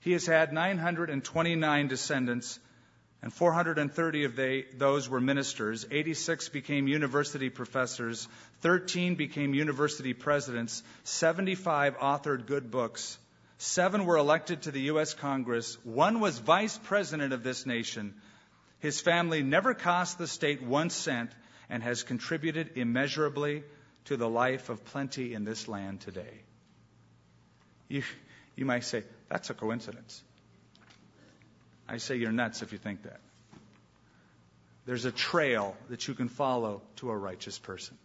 He 0.00 0.12
has 0.12 0.26
had 0.26 0.52
929 0.52 1.88
descendants 1.88 2.60
and 3.22 3.32
430 3.32 4.24
of 4.24 4.34
they, 4.34 4.64
those 4.74 5.08
were 5.08 5.20
ministers. 5.20 5.86
86 5.88 6.48
became 6.48 6.88
university 6.88 7.50
professors. 7.50 8.28
13 8.62 9.14
became 9.14 9.54
university 9.54 10.12
presidents. 10.12 10.82
75 11.04 11.98
authored 11.98 12.46
good 12.46 12.70
books. 12.70 13.16
Seven 13.58 14.06
were 14.06 14.16
elected 14.16 14.62
to 14.62 14.72
the 14.72 14.80
U.S. 14.92 15.14
Congress. 15.14 15.78
One 15.84 16.18
was 16.18 16.40
vice 16.40 16.76
president 16.78 17.32
of 17.32 17.44
this 17.44 17.64
nation. 17.64 18.14
His 18.80 19.00
family 19.00 19.44
never 19.44 19.72
cost 19.72 20.18
the 20.18 20.26
state 20.26 20.60
one 20.60 20.90
cent 20.90 21.30
and 21.70 21.80
has 21.80 22.02
contributed 22.02 22.76
immeasurably 22.76 23.62
to 24.06 24.16
the 24.16 24.28
life 24.28 24.68
of 24.68 24.84
plenty 24.86 25.32
in 25.32 25.44
this 25.44 25.68
land 25.68 26.00
today. 26.00 26.40
You, 27.86 28.02
you 28.56 28.64
might 28.64 28.82
say, 28.82 29.04
that's 29.28 29.48
a 29.50 29.54
coincidence. 29.54 30.24
I 31.92 31.98
say 31.98 32.16
you're 32.16 32.32
nuts 32.32 32.62
if 32.62 32.72
you 32.72 32.78
think 32.78 33.02
that. 33.02 33.20
There's 34.86 35.04
a 35.04 35.12
trail 35.12 35.76
that 35.90 36.08
you 36.08 36.14
can 36.14 36.28
follow 36.28 36.80
to 36.96 37.10
a 37.10 37.16
righteous 37.16 37.58
person. 37.58 37.98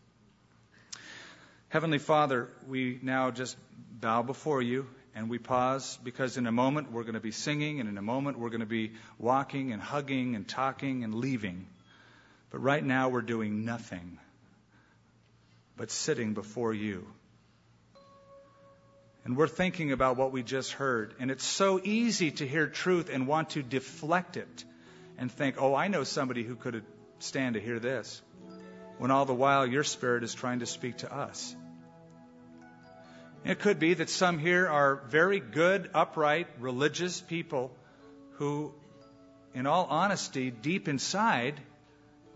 Heavenly 1.69 1.97
Father, 1.97 2.49
we 2.67 2.99
now 3.01 3.31
just 3.31 3.55
bow 4.01 4.23
before 4.23 4.61
you 4.61 4.87
and 5.15 5.29
we 5.29 5.37
pause 5.37 5.97
because 6.03 6.35
in 6.35 6.47
a 6.47 6.51
moment 6.51 6.91
we're 6.91 7.03
going 7.03 7.13
to 7.13 7.21
be 7.21 7.31
singing 7.31 7.79
and 7.79 7.87
in 7.87 7.97
a 7.97 8.01
moment 8.01 8.37
we're 8.37 8.49
going 8.49 8.59
to 8.59 8.65
be 8.65 8.91
walking 9.17 9.71
and 9.71 9.81
hugging 9.81 10.35
and 10.35 10.45
talking 10.45 11.05
and 11.05 11.15
leaving. 11.15 11.65
But 12.49 12.59
right 12.59 12.83
now 12.83 13.07
we're 13.07 13.21
doing 13.21 13.63
nothing 13.63 14.19
but 15.77 15.91
sitting 15.91 16.33
before 16.33 16.73
you 16.73 17.07
and 19.27 19.35
we're 19.35 19.49
thinking 19.49 19.91
about 19.91 20.15
what 20.15 20.31
we 20.31 20.41
just 20.41 20.71
heard. 20.71 21.13
And 21.19 21.29
it's 21.29 21.43
so 21.43 21.81
easy 21.83 22.31
to 22.31 22.47
hear 22.47 22.65
truth 22.65 23.09
and 23.11 23.27
want 23.27 23.49
to 23.51 23.61
deflect 23.61 24.37
it 24.37 24.63
and 25.17 25.29
think, 25.29 25.61
oh, 25.61 25.75
I 25.75 25.89
know 25.89 26.05
somebody 26.05 26.43
who 26.43 26.55
could 26.55 26.81
stand 27.19 27.55
to 27.55 27.59
hear 27.59 27.77
this. 27.77 28.21
When 28.99 29.11
all 29.11 29.25
the 29.25 29.33
while 29.33 29.67
your 29.67 29.83
spirit 29.83 30.23
is 30.23 30.33
trying 30.33 30.59
to 30.59 30.65
speak 30.65 30.99
to 30.99 31.13
us. 31.13 31.53
It 33.43 33.59
could 33.59 33.79
be 33.79 33.95
that 33.95 34.09
some 34.09 34.39
here 34.39 34.65
are 34.65 35.01
very 35.09 35.41
good, 35.41 35.89
upright, 35.93 36.47
religious 36.61 37.19
people 37.19 37.75
who, 38.35 38.73
in 39.53 39.67
all 39.67 39.87
honesty, 39.89 40.51
deep 40.51 40.87
inside, 40.87 41.59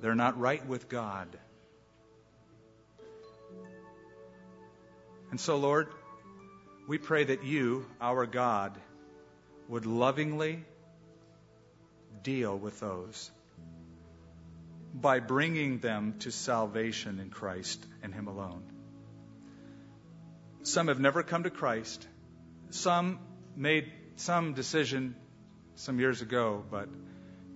they're 0.02 0.14
not 0.14 0.38
right 0.38 0.68
with 0.68 0.90
God. 0.90 1.30
And 5.30 5.40
so, 5.40 5.56
Lord, 5.56 5.88
we 6.88 6.98
pray 6.98 7.24
that 7.24 7.44
you, 7.44 7.86
our 8.00 8.26
God, 8.26 8.78
would 9.68 9.86
lovingly 9.86 10.64
deal 12.24 12.58
with 12.58 12.80
those 12.80 13.32
by 14.94 15.20
bringing 15.20 15.80
them 15.80 16.16
to 16.20 16.32
salvation 16.32 17.20
in 17.20 17.30
Christ 17.30 17.86
and 18.04 18.14
Him 18.14 18.28
alone. 18.28 18.64
Some 20.64 20.90
have 20.90 21.00
never 21.00 21.24
come 21.24 21.44
to 21.44 21.50
Christ. 21.50 22.08
Some 22.70 23.20
made 23.56 23.92
some 24.16 24.54
decision 24.54 25.16
some 25.76 26.00
years 26.00 26.22
ago, 26.22 26.64
but 26.70 26.90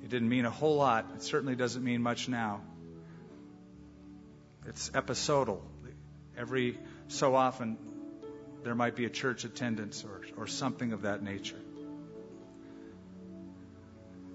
it 0.03 0.09
didn't 0.09 0.29
mean 0.29 0.45
a 0.45 0.49
whole 0.49 0.77
lot. 0.77 1.11
It 1.15 1.23
certainly 1.23 1.55
doesn't 1.55 1.83
mean 1.83 2.01
much 2.01 2.27
now. 2.29 2.61
It's 4.67 4.89
episodal. 4.93 5.63
Every 6.38 6.77
so 7.07 7.35
often, 7.35 7.77
there 8.65 8.73
might 8.73 8.95
be 8.95 9.06
a 9.06 9.12
church 9.12 9.43
attendance 9.43 10.04
or, 10.04 10.21
or 10.38 10.47
something 10.47 10.91
of 10.91 11.04
that 11.04 11.21
nature. 11.21 11.60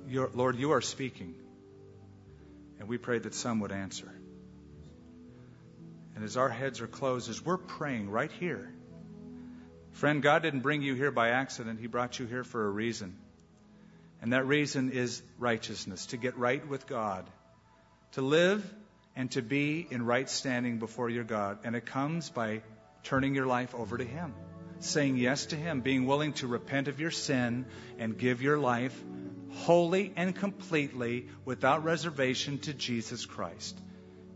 Your, 0.07 0.31
Lord, 0.33 0.57
you 0.57 0.71
are 0.71 0.81
speaking, 0.81 1.35
and 2.79 2.88
we 2.88 2.97
pray 2.97 3.19
that 3.19 3.35
some 3.35 3.59
would 3.59 3.73
answer. 3.73 4.09
And 6.14 6.23
as 6.23 6.37
our 6.37 6.49
heads 6.49 6.81
are 6.81 6.87
closed, 6.87 7.29
as 7.29 7.45
we're 7.45 7.57
praying 7.57 8.09
right 8.09 8.31
here, 8.38 8.73
friend, 9.95 10.23
God 10.23 10.43
didn't 10.43 10.61
bring 10.61 10.83
you 10.83 10.95
here 10.95 11.11
by 11.11 11.31
accident, 11.31 11.81
He 11.81 11.88
brought 11.88 12.21
you 12.21 12.27
here 12.27 12.45
for 12.45 12.64
a 12.64 12.71
reason. 12.71 13.16
And 14.23 14.33
that 14.33 14.47
reason 14.47 14.93
is 14.93 15.23
righteousness, 15.40 16.07
to 16.07 16.16
get 16.16 16.38
right 16.38 16.64
with 16.69 16.87
God, 16.87 17.27
to 18.12 18.23
live 18.23 18.64
and 19.16 19.29
to 19.33 19.43
be 19.43 19.88
in 19.90 20.07
right 20.07 20.31
standing 20.31 20.79
before 20.79 21.11
your 21.11 21.25
God. 21.25 21.59
And 21.64 21.75
it 21.75 21.85
comes 21.85 22.31
by 22.31 22.62
turning 23.03 23.35
your 23.35 23.47
life 23.47 23.75
over 23.75 23.97
to 23.97 24.05
Him, 24.05 24.35
saying 24.79 25.17
yes 25.17 25.46
to 25.46 25.57
Him, 25.57 25.81
being 25.81 26.07
willing 26.07 26.33
to 26.35 26.46
repent 26.46 26.88
of 26.88 27.01
your 27.01 27.11
sin 27.11 27.67
and 27.98 28.17
give 28.17 28.42
your 28.42 28.59
life 28.59 28.98
wholly 29.51 30.13
and 30.17 30.35
completely 30.35 31.29
without 31.44 31.85
reservation 31.85 32.59
to 32.59 32.73
Jesus 32.73 33.27
Christ. 33.27 33.79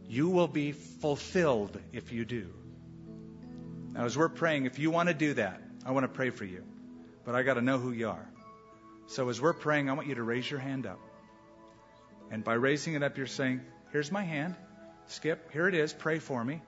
You 0.08 0.28
will 0.28 0.48
be 0.48 0.72
fulfilled 0.72 1.78
if 1.92 2.12
you 2.12 2.24
do. 2.24 2.48
Now, 3.92 4.04
as 4.04 4.18
we're 4.18 4.28
praying, 4.28 4.66
if 4.66 4.78
you 4.78 4.90
want 4.90 5.08
to 5.08 5.14
do 5.14 5.34
that, 5.34 5.62
I 5.86 5.92
want 5.92 6.04
to 6.04 6.08
pray 6.08 6.30
for 6.30 6.44
you. 6.44 6.64
But 7.24 7.34
I 7.34 7.42
got 7.42 7.54
to 7.54 7.62
know 7.62 7.78
who 7.78 7.92
you 7.92 8.08
are. 8.08 8.28
So 9.06 9.28
as 9.28 9.40
we're 9.40 9.52
praying, 9.52 9.88
I 9.88 9.92
want 9.92 10.08
you 10.08 10.16
to 10.16 10.22
raise 10.22 10.50
your 10.50 10.60
hand 10.60 10.86
up. 10.86 10.98
And 12.30 12.42
by 12.42 12.54
raising 12.54 12.94
it 12.94 13.02
up, 13.02 13.16
you're 13.16 13.26
saying, 13.26 13.60
Here's 13.92 14.10
my 14.10 14.22
hand. 14.22 14.56
Skip, 15.06 15.52
here 15.52 15.68
it 15.68 15.74
is. 15.74 15.92
Pray 15.92 16.18
for 16.18 16.42
me 16.44 16.60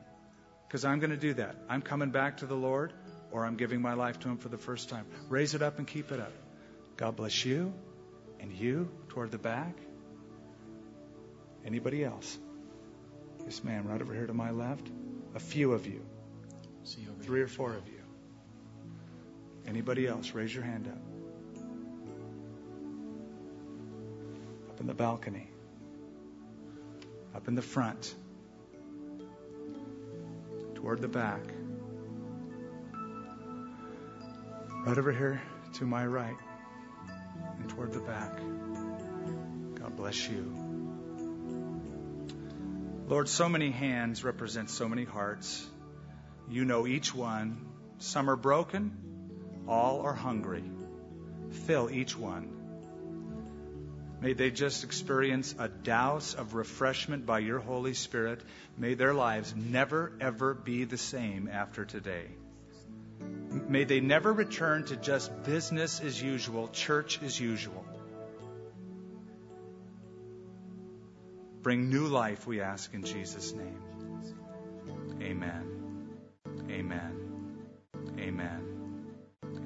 because 0.66 0.84
I'm 0.84 0.98
going 0.98 1.10
to 1.10 1.16
do 1.16 1.34
that. 1.34 1.56
I'm 1.68 1.82
coming 1.82 2.10
back 2.10 2.38
to 2.38 2.46
the 2.46 2.54
Lord 2.54 2.92
or 3.30 3.44
I'm 3.44 3.56
giving 3.56 3.80
my 3.80 3.94
life 3.94 4.20
to 4.20 4.28
Him 4.28 4.38
for 4.38 4.48
the 4.48 4.58
first 4.58 4.88
time. 4.88 5.06
Raise 5.28 5.54
it 5.54 5.62
up 5.62 5.78
and 5.78 5.86
keep 5.86 6.10
it 6.12 6.20
up. 6.20 6.32
God 6.96 7.16
bless 7.16 7.44
you 7.44 7.72
and 8.40 8.52
you 8.52 8.88
toward 9.08 9.30
the 9.30 9.38
back. 9.38 9.76
Anybody 11.64 12.04
else? 12.04 12.38
This 13.44 13.62
man 13.62 13.86
right 13.86 14.00
over 14.00 14.12
here 14.12 14.26
to 14.26 14.34
my 14.34 14.50
left. 14.50 14.88
A 15.34 15.40
few 15.40 15.72
of 15.72 15.86
you. 15.86 16.02
Three 17.22 17.42
or 17.42 17.48
four 17.48 17.74
of 17.74 17.86
you. 17.88 18.00
Anybody 19.66 20.06
else? 20.06 20.32
Raise 20.32 20.54
your 20.54 20.64
hand 20.64 20.86
up. 20.86 20.98
Up 24.70 24.80
in 24.80 24.86
the 24.86 24.94
balcony. 24.94 25.50
Up 27.34 27.48
in 27.48 27.54
the 27.54 27.62
front. 27.62 28.14
Toward 30.87 31.03
the 31.03 31.09
back. 31.09 31.41
Right 34.87 34.97
over 34.97 35.11
here 35.11 35.43
to 35.78 35.84
my 35.84 36.07
right 36.07 36.37
and 37.59 37.68
toward 37.70 37.93
the 37.93 37.99
back. 37.99 38.37
God 39.80 39.97
bless 39.97 40.28
you. 40.28 40.45
Lord, 43.09 43.28
so 43.28 43.49
many 43.49 43.72
hands 43.72 44.22
represent 44.22 44.70
so 44.70 44.89
many 44.89 45.03
hearts. 45.03 45.66
You 46.49 46.64
know 46.64 46.87
each 46.87 47.12
one. 47.12 47.66
Some 47.99 48.30
are 48.30 48.37
broken, 48.37 48.93
all 49.66 50.03
are 50.03 50.14
hungry. 50.14 50.62
Fill 51.66 51.91
each 51.91 52.16
one. 52.16 52.55
May 54.26 54.32
they 54.32 54.50
just 54.50 54.82
experience 54.82 55.54
a 55.56 55.68
douse 55.68 56.34
of 56.34 56.54
refreshment 56.54 57.26
by 57.26 57.38
your 57.38 57.60
Holy 57.60 57.94
Spirit. 57.94 58.40
May 58.76 58.94
their 58.94 59.14
lives 59.14 59.54
never, 59.54 60.12
ever 60.20 60.52
be 60.52 60.82
the 60.82 60.98
same 60.98 61.48
after 61.48 61.84
today. 61.84 62.24
May 63.68 63.84
they 63.84 64.00
never 64.00 64.32
return 64.32 64.84
to 64.86 64.96
just 64.96 65.30
business 65.44 66.00
as 66.00 66.20
usual, 66.20 66.66
church 66.66 67.22
as 67.22 67.38
usual. 67.38 67.86
Bring 71.62 71.88
new 71.88 72.08
life, 72.08 72.48
we 72.48 72.60
ask 72.60 72.92
in 72.94 73.04
Jesus' 73.04 73.52
name. 73.52 73.78
Amen. 75.22 75.75